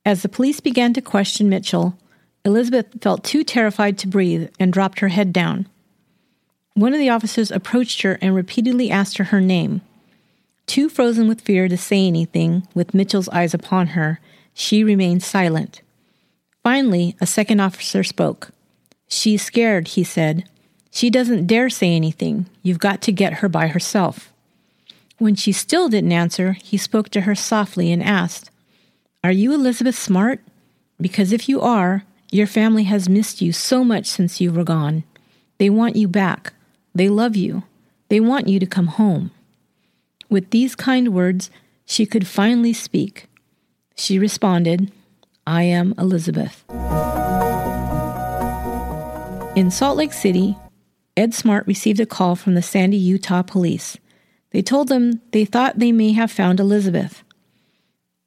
As 0.05 0.23
the 0.23 0.29
police 0.29 0.61
began 0.61 0.93
to 0.95 1.01
question 1.01 1.49
Mitchell, 1.49 1.99
Elizabeth 2.45 2.87
felt 3.01 3.25
too 3.25 3.45
terrified 3.45 3.99
to 3.99 4.09
breathe 4.09 4.51
and 4.59 4.73
dropped 4.73 5.01
her 5.01 5.09
head 5.09 5.33
down. 5.33 5.67
One 6.75 6.93
of 6.93 7.01
the 7.01 7.11
officers 7.11 7.51
approached 7.51 8.03
her 8.03 8.19
and 8.23 8.35
repeatedly 8.35 8.91
asked 8.91 9.19
her 9.19 9.25
her 9.25 9.41
name. 9.41 9.83
Too 10.67 10.89
frozen 10.89 11.29
with 11.29 11.41
fear 11.41 11.69
to 11.69 11.77
say 11.77 12.07
anything, 12.07 12.67
with 12.75 12.95
Mitchell's 12.95 13.29
eyes 13.31 13.55
upon 13.55 13.89
her, 13.89 14.21
she 14.55 14.85
remained 14.85 15.23
silent. 15.23 15.83
Finally, 16.63 17.17
a 17.21 17.27
second 17.27 17.61
officer 17.61 18.05
spoke. 18.05 18.51
She's 19.09 19.43
scared, 19.43 19.89
he 19.89 20.05
said. 20.05 20.49
She 20.91 21.11
doesn't 21.11 21.47
dare 21.47 21.71
say 21.71 21.95
anything. 21.95 22.47
You've 22.63 22.79
got 22.79 23.03
to 23.03 23.13
get 23.13 23.35
her 23.35 23.49
by 23.49 23.69
herself. 23.69 24.33
When 25.21 25.35
she 25.35 25.53
still 25.53 25.91
didn't 25.91 26.13
answer, 26.13 26.53
he 26.53 26.79
spoke 26.79 27.11
to 27.11 27.21
her 27.21 27.35
softly 27.35 27.93
and 27.93 28.03
asked, 28.03 28.51
Are 29.23 29.31
you 29.31 29.53
Elizabeth 29.53 29.95
Smart? 29.95 30.41
Because 30.99 31.31
if 31.31 31.47
you 31.47 31.61
are, 31.61 32.05
your 32.33 32.47
family 32.47 32.85
has 32.85 33.07
missed 33.07 33.43
you 33.43 33.53
so 33.53 33.85
much 33.85 34.07
since 34.07 34.41
you 34.41 34.51
were 34.51 34.65
gone. 34.65 35.05
They 35.59 35.69
want 35.69 35.97
you 35.97 36.09
back. 36.09 36.55
They 36.95 37.11
love 37.11 37.37
you. 37.37 37.65
They 38.09 38.19
want 38.19 38.49
you 38.49 38.59
to 38.61 38.67
come 38.67 38.87
home. 38.87 39.31
With 40.31 40.49
these 40.53 40.75
kind 40.75 41.13
words, 41.13 41.51
she 41.85 42.07
could 42.07 42.27
finally 42.27 42.73
speak. 42.73 43.27
She 43.97 44.19
responded, 44.19 44.91
I 45.47 45.65
am 45.65 45.93
Elizabeth. 45.99 46.65
In 49.55 49.71
Salt 49.71 49.99
Lake 49.99 50.15
City, 50.15 50.57
Ed 51.15 51.35
Smart 51.35 51.67
received 51.67 52.01
a 52.01 52.07
call 52.07 52.37
from 52.37 52.55
the 52.55 52.63
Sandy, 52.63 52.97
Utah 52.97 53.43
police. 53.43 53.99
They 54.51 54.63
told 54.63 54.89
them 54.89 55.21
they 55.33 55.45
thought 55.45 55.79
they 55.79 55.93
may 55.93 56.13
have 56.13 56.31
found 56.31 56.61
Elizabeth. 56.61 57.23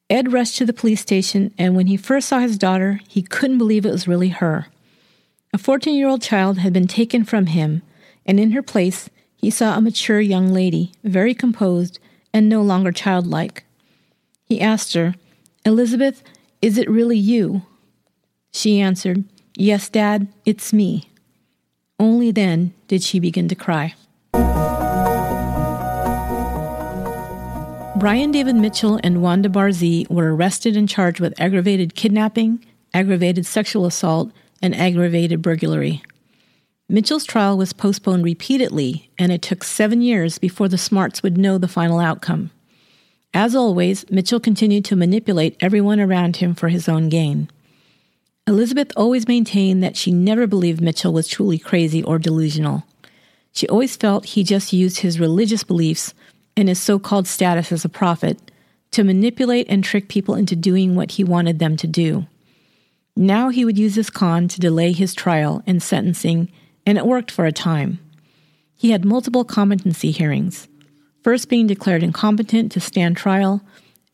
Ed 0.10 0.32
rushed 0.32 0.58
to 0.58 0.66
the 0.66 0.74
police 0.74 1.02
station, 1.02 1.54
and 1.58 1.76
when 1.76 1.88
he 1.88 1.98
first 1.98 2.28
saw 2.28 2.40
his 2.40 2.58
daughter, 2.58 3.00
he 3.08 3.22
couldn't 3.22 3.58
believe 3.58 3.86
it 3.86 3.92
was 3.92 4.08
really 4.08 4.30
her. 4.30 4.68
A 5.54 5.58
14 5.58 5.96
year 5.96 6.08
old 6.08 6.22
child 6.22 6.60
had 6.60 6.74
been 6.74 6.88
taken 6.88 7.24
from 7.24 7.48
him, 7.48 7.82
and 8.26 8.40
in 8.40 8.52
her 8.52 8.64
place, 8.64 9.10
he 9.36 9.50
saw 9.50 9.78
a 9.78 9.82
mature 9.82 10.22
young 10.22 10.54
lady, 10.54 10.92
very 11.04 11.34
composed 11.34 12.00
and 12.34 12.48
no 12.48 12.62
longer 12.62 12.92
childlike. 12.92 13.64
He 14.46 14.62
asked 14.62 14.94
her, 14.94 15.16
Elizabeth, 15.66 16.24
is 16.62 16.78
it 16.78 16.90
really 16.90 17.18
you? 17.18 17.64
She 18.52 18.80
answered, 18.80 19.26
Yes, 19.56 19.90
Dad, 19.90 20.28
it's 20.46 20.74
me. 20.74 21.10
Only 22.00 22.32
then 22.32 22.74
did 22.88 23.04
she 23.04 23.20
begin 23.20 23.48
to 23.50 23.56
cry. 23.56 23.96
Brian 28.04 28.32
David 28.32 28.58
Mitchell 28.58 29.00
and 29.02 29.22
Wanda 29.22 29.48
Barzee 29.48 30.10
were 30.10 30.36
arrested 30.36 30.76
and 30.76 30.90
charged 30.90 31.22
with 31.22 31.40
aggravated 31.40 31.96
kidnapping, 31.96 32.62
aggravated 32.94 33.46
sexual 33.46 33.86
assault, 33.86 34.30
and 34.62 34.76
aggravated 34.76 35.42
burglary. 35.42 36.04
Mitchell's 36.90 37.24
trial 37.24 37.58
was 37.58 37.72
postponed 37.72 38.26
repeatedly, 38.26 39.10
and 39.18 39.32
it 39.32 39.42
took 39.42 39.64
seven 39.64 40.02
years 40.02 40.38
before 40.38 40.68
the 40.68 40.78
Smarts 40.78 41.24
would 41.24 41.38
know 41.38 41.58
the 41.58 41.70
final 41.70 42.02
outcome. 42.02 42.52
As 43.34 43.56
always, 43.56 44.04
Mitchell 44.12 44.42
continued 44.42 44.84
to 44.84 44.98
manipulate 44.98 45.56
everyone 45.62 46.02
around 46.02 46.36
him 46.36 46.56
for 46.56 46.68
his 46.68 46.90
own 46.90 47.08
gain. 47.08 47.50
Elizabeth 48.46 48.92
always 48.98 49.30
maintained 49.30 49.82
that 49.82 49.96
she 49.96 50.12
never 50.12 50.46
believed 50.46 50.82
Mitchell 50.82 51.14
was 51.14 51.30
truly 51.30 51.58
crazy 51.58 52.04
or 52.04 52.20
delusional. 52.20 52.84
She 53.54 53.66
always 53.70 53.96
felt 53.96 54.26
he 54.26 54.44
just 54.44 54.74
used 54.74 54.98
his 54.98 55.22
religious 55.22 55.64
beliefs 55.64 56.14
and 56.56 56.70
his 56.70 56.80
so 56.80 57.00
called 57.00 57.28
status 57.28 57.72
as 57.72 57.86
a 57.86 57.90
prophet 57.90 58.40
to 58.92 59.04
manipulate 59.04 59.68
and 59.70 59.84
trick 59.84 60.08
people 60.08 60.36
into 60.36 60.56
doing 60.56 60.96
what 60.96 61.12
he 61.12 61.24
wanted 61.24 61.60
them 61.60 61.76
to 61.78 61.88
do. 61.88 62.28
Now 63.16 63.50
he 63.50 63.66
would 63.66 63.78
use 63.78 63.96
this 63.96 64.10
con 64.10 64.48
to 64.48 64.60
delay 64.60 64.92
his 64.92 65.14
trial 65.14 65.64
and 65.66 65.82
sentencing 65.82 66.52
and 66.86 66.98
it 66.98 67.06
worked 67.06 67.32
for 67.32 67.46
a 67.46 67.52
time. 67.52 68.00
He 68.76 68.92
had 68.92 69.06
multiple 69.06 69.46
competency 69.46 70.12
hearings, 70.12 70.68
first 71.24 71.50
being 71.50 71.68
declared 71.68 72.04
incompetent 72.04 72.72
to 72.74 72.80
stand 72.80 73.16
trial, 73.16 73.62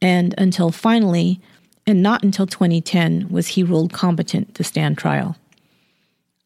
and 0.02 0.36
until 0.38 0.72
finally, 0.72 1.42
and 1.88 2.04
not 2.04 2.24
until 2.24 2.46
2010, 2.46 3.30
was 3.30 3.48
he 3.48 3.64
ruled 3.64 3.92
competent 3.92 4.54
to 4.56 4.64
stand 4.64 4.98
trial. 4.98 5.36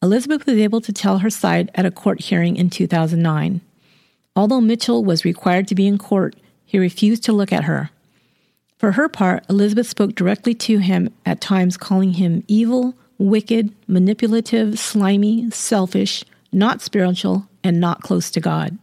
Elizabeth 0.02 0.46
was 0.46 0.56
able 0.56 0.80
to 0.80 0.92
tell 0.92 1.18
her 1.18 1.30
side 1.30 1.70
at 1.74 1.86
a 1.86 1.90
court 1.90 2.20
hearing 2.20 2.56
in 2.56 2.70
2009. 2.70 3.60
Although 4.36 4.60
Mitchell 4.60 5.04
was 5.04 5.24
required 5.24 5.68
to 5.68 5.74
be 5.74 5.86
in 5.86 5.98
court, 5.98 6.36
he 6.64 6.78
refused 6.78 7.22
to 7.24 7.32
look 7.32 7.52
at 7.52 7.64
her. 7.64 7.90
For 8.78 8.92
her 8.92 9.08
part, 9.08 9.44
Elizabeth 9.48 9.88
spoke 9.88 10.14
directly 10.14 10.54
to 10.54 10.78
him, 10.78 11.10
at 11.24 11.40
times 11.40 11.76
calling 11.76 12.14
him 12.14 12.42
evil, 12.48 12.94
wicked, 13.18 13.72
manipulative, 13.86 14.78
slimy, 14.78 15.50
selfish, 15.50 16.24
not 16.52 16.82
spiritual, 16.82 17.46
and 17.62 17.80
not 17.80 18.02
close 18.02 18.30
to 18.32 18.40
God. 18.40 18.76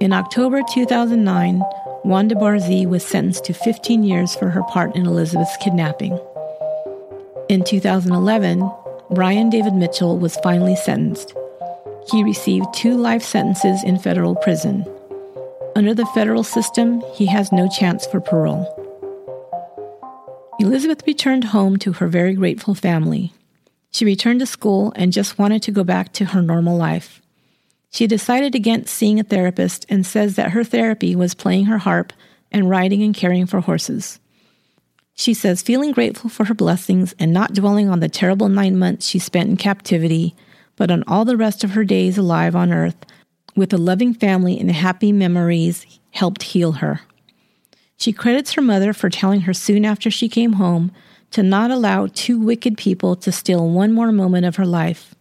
In 0.00 0.12
October 0.12 0.62
2009, 0.72 1.62
Wanda 2.04 2.34
Barzee 2.36 2.88
was 2.88 3.04
sentenced 3.04 3.44
to 3.46 3.52
15 3.52 4.04
years 4.04 4.34
for 4.36 4.50
her 4.50 4.62
part 4.62 4.94
in 4.94 5.06
Elizabeth's 5.06 5.56
kidnapping. 5.56 6.18
In 7.48 7.64
2011, 7.64 8.70
Brian 9.10 9.50
David 9.50 9.74
Mitchell 9.74 10.18
was 10.18 10.36
finally 10.36 10.76
sentenced. 10.76 11.34
He 12.10 12.22
received 12.22 12.72
two 12.72 12.96
life 12.96 13.22
sentences 13.22 13.82
in 13.82 13.98
federal 13.98 14.36
prison. 14.36 14.86
Under 15.74 15.92
the 15.92 16.06
federal 16.06 16.44
system, 16.44 17.02
he 17.14 17.26
has 17.26 17.52
no 17.52 17.68
chance 17.68 18.06
for 18.06 18.20
parole. 18.20 18.72
Elizabeth 20.58 21.06
returned 21.06 21.44
home 21.44 21.76
to 21.78 21.92
her 21.94 22.08
very 22.08 22.34
grateful 22.34 22.74
family. 22.74 23.32
She 23.90 24.04
returned 24.04 24.40
to 24.40 24.46
school 24.46 24.92
and 24.96 25.12
just 25.12 25.38
wanted 25.38 25.62
to 25.64 25.72
go 25.72 25.84
back 25.84 26.12
to 26.14 26.26
her 26.26 26.40
normal 26.40 26.76
life. 26.76 27.20
She 27.90 28.06
decided 28.06 28.54
against 28.54 28.94
seeing 28.94 29.18
a 29.18 29.24
therapist 29.24 29.86
and 29.88 30.06
says 30.06 30.36
that 30.36 30.52
her 30.52 30.64
therapy 30.64 31.16
was 31.16 31.34
playing 31.34 31.66
her 31.66 31.78
harp 31.78 32.12
and 32.52 32.70
riding 32.70 33.02
and 33.02 33.14
caring 33.14 33.46
for 33.46 33.60
horses. 33.60 34.20
She 35.14 35.34
says 35.34 35.62
feeling 35.62 35.92
grateful 35.92 36.28
for 36.28 36.44
her 36.44 36.54
blessings 36.54 37.14
and 37.18 37.32
not 37.32 37.54
dwelling 37.54 37.88
on 37.88 38.00
the 38.00 38.08
terrible 38.08 38.48
nine 38.48 38.78
months 38.78 39.06
she 39.06 39.18
spent 39.18 39.48
in 39.48 39.56
captivity, 39.56 40.34
but 40.76 40.90
on 40.90 41.02
all 41.06 41.24
the 41.24 41.36
rest 41.36 41.64
of 41.64 41.70
her 41.70 41.84
days 41.84 42.16
alive 42.16 42.54
on 42.54 42.72
earth 42.72 42.96
with 43.54 43.72
a 43.72 43.78
loving 43.78 44.14
family 44.14 44.58
and 44.60 44.70
happy 44.70 45.10
memories 45.10 45.86
helped 46.10 46.42
heal 46.42 46.72
her. 46.72 47.00
She 47.96 48.12
credits 48.12 48.52
her 48.52 48.62
mother 48.62 48.92
for 48.92 49.08
telling 49.08 49.42
her 49.42 49.54
soon 49.54 49.84
after 49.84 50.10
she 50.10 50.28
came 50.28 50.54
home 50.54 50.92
to 51.30 51.42
not 51.42 51.70
allow 51.70 52.06
two 52.06 52.38
wicked 52.38 52.76
people 52.76 53.16
to 53.16 53.32
steal 53.32 53.68
one 53.68 53.92
more 53.92 54.12
moment 54.12 54.46
of 54.46 54.56
her 54.56 54.66
life. 54.66 55.14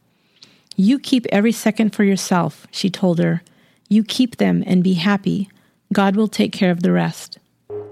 You 0.76 1.00
keep 1.00 1.26
every 1.28 1.54
second 1.54 1.96
for 1.96 2.04
yourself, 2.04 2.68
she 2.72 2.90
told 2.90 3.20
her. 3.20 3.42
You 3.88 4.04
keep 4.04 4.38
them 4.38 4.64
and 4.68 4.84
be 4.84 4.94
happy. 4.94 5.50
God 5.94 6.16
will 6.16 6.28
take 6.28 6.52
care 6.52 6.72
of 6.72 6.84
the 6.84 6.92
rest. 6.92 7.40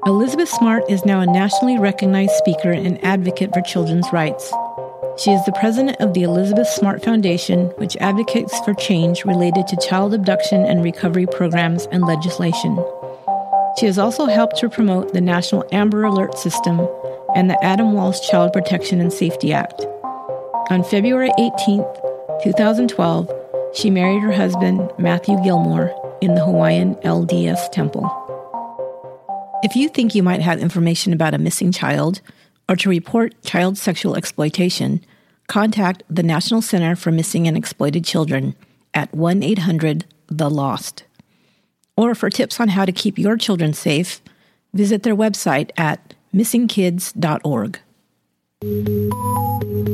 Elizabeth 0.05 0.49
Smart 0.49 0.83
is 0.89 1.05
now 1.05 1.21
a 1.21 1.25
nationally 1.25 1.79
recognized 1.79 2.33
speaker 2.33 2.71
and 2.71 3.01
advocate 3.03 3.53
for 3.53 3.61
children's 3.61 4.11
rights. 4.11 4.51
She 5.15 5.31
is 5.31 5.45
the 5.45 5.51
president 5.51 5.97
of 5.99 6.15
the 6.15 6.23
Elizabeth 6.23 6.67
Smart 6.67 7.03
Foundation, 7.03 7.67
which 7.77 7.95
advocates 7.97 8.59
for 8.61 8.73
change 8.73 9.25
related 9.25 9.67
to 9.67 9.77
child 9.77 10.13
abduction 10.13 10.65
and 10.65 10.83
recovery 10.83 11.27
programs 11.27 11.85
and 11.91 12.03
legislation. 12.03 12.83
She 13.77 13.85
has 13.85 13.99
also 13.99 14.25
helped 14.25 14.57
to 14.57 14.69
promote 14.69 15.13
the 15.13 15.21
National 15.21 15.65
Amber 15.71 16.03
Alert 16.03 16.37
System 16.39 16.87
and 17.35 17.47
the 17.47 17.63
Adam 17.63 17.93
Walsh 17.93 18.27
Child 18.27 18.53
Protection 18.53 18.99
and 18.99 19.13
Safety 19.13 19.53
Act. 19.53 19.85
On 20.71 20.83
February 20.83 21.31
18, 21.37 21.85
2012, 22.43 23.31
she 23.75 23.91
married 23.91 24.21
her 24.21 24.31
husband, 24.31 24.91
Matthew 24.97 25.35
Gilmour, 25.43 25.93
in 26.21 26.33
the 26.33 26.43
Hawaiian 26.43 26.95
LDS 26.97 27.71
Temple. 27.71 28.09
If 29.63 29.75
you 29.75 29.89
think 29.89 30.15
you 30.15 30.23
might 30.23 30.41
have 30.41 30.59
information 30.59 31.13
about 31.13 31.35
a 31.35 31.37
missing 31.37 31.71
child 31.71 32.19
or 32.67 32.75
to 32.75 32.89
report 32.89 33.41
child 33.43 33.77
sexual 33.77 34.15
exploitation, 34.15 35.03
contact 35.47 36.03
the 36.09 36.23
National 36.23 36.61
Center 36.61 36.95
for 36.95 37.11
Missing 37.11 37.47
and 37.47 37.57
Exploited 37.57 38.05
Children 38.05 38.55
at 38.93 39.13
1 39.13 39.43
800 39.43 40.05
The 40.27 40.49
Lost. 40.49 41.03
Or 41.95 42.15
for 42.15 42.29
tips 42.29 42.59
on 42.59 42.69
how 42.69 42.85
to 42.85 42.91
keep 42.91 43.17
your 43.17 43.37
children 43.37 43.73
safe, 43.73 44.21
visit 44.73 45.03
their 45.03 45.15
website 45.15 45.69
at 45.77 46.13
missingkids.org. 46.33 47.79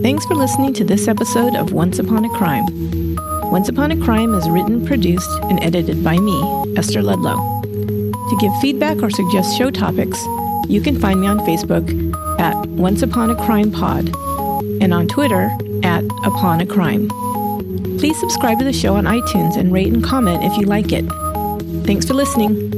Thanks 0.02 0.26
for 0.26 0.36
listening 0.36 0.74
to 0.76 0.86
this 0.86 1.08
episode 1.08 1.56
of 1.56 1.74
Once 1.74 2.00
Upon 2.00 2.24
a 2.24 2.30
Crime. 2.30 2.66
Once 3.52 3.68
Upon 3.68 3.92
a 3.92 3.98
Crime 3.98 4.34
is 4.36 4.48
written, 4.50 4.86
produced, 4.86 5.30
and 5.44 5.62
edited 5.64 6.04
by 6.04 6.18
me, 6.18 6.74
Esther 6.78 7.02
Ludlow. 7.02 7.36
To 7.64 8.38
give 8.40 8.56
feedback 8.62 9.02
or 9.02 9.10
suggest 9.10 9.58
show 9.58 9.72
topics, 9.72 10.24
you 10.68 10.82
can 10.82 11.00
find 11.00 11.20
me 11.20 11.28
on 11.28 11.40
Facebook 11.40 11.88
at 12.40 12.56
Once 12.68 13.02
Upon 13.02 13.30
a 13.30 13.36
Crime 13.36 13.72
Pod 13.72 14.16
and 14.82 14.94
on 14.94 15.08
Twitter 15.08 15.52
at 15.84 16.04
Upon 16.24 16.62
a 16.62 16.66
Crime. 16.66 17.10
Please 18.00 18.20
subscribe 18.20 18.58
to 18.60 18.66
the 18.66 18.74
show 18.74 18.96
on 18.96 19.04
iTunes 19.04 19.58
and 19.58 19.72
rate 19.74 19.92
and 19.92 20.04
comment 20.04 20.44
if 20.44 20.58
you 20.58 20.66
like 20.66 20.92
it. 20.92 21.06
Thanks 21.86 22.06
for 22.06 22.14
listening. 22.14 22.72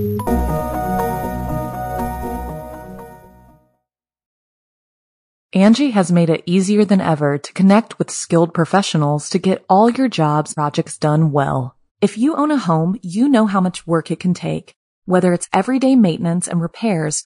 Angi 5.53 5.91
has 5.91 6.11
made 6.11 6.29
it 6.29 6.43
easier 6.45 6.83
than 6.83 7.01
ever 7.01 7.37
to 7.37 7.53
connect 7.53 7.99
with 7.99 8.09
skilled 8.09 8.53
professionals 8.53 9.29
to 9.29 9.37
get 9.37 9.63
all 9.69 9.89
your 9.89 10.07
jobs 10.07 10.55
projects 10.55 10.97
done 10.97 11.31
well. 11.31 11.77
If 12.01 12.17
you 12.17 12.35
own 12.35 12.51
a 12.51 12.57
home, 12.57 12.97
you 13.03 13.29
know 13.29 13.45
how 13.45 13.61
much 13.61 13.85
work 13.85 14.09
it 14.09 14.19
can 14.19 14.33
take 14.33 14.75
whether 15.05 15.33
it's 15.33 15.49
everyday 15.51 15.95
maintenance 15.95 16.47
and 16.47 16.61
repairs 16.61 17.25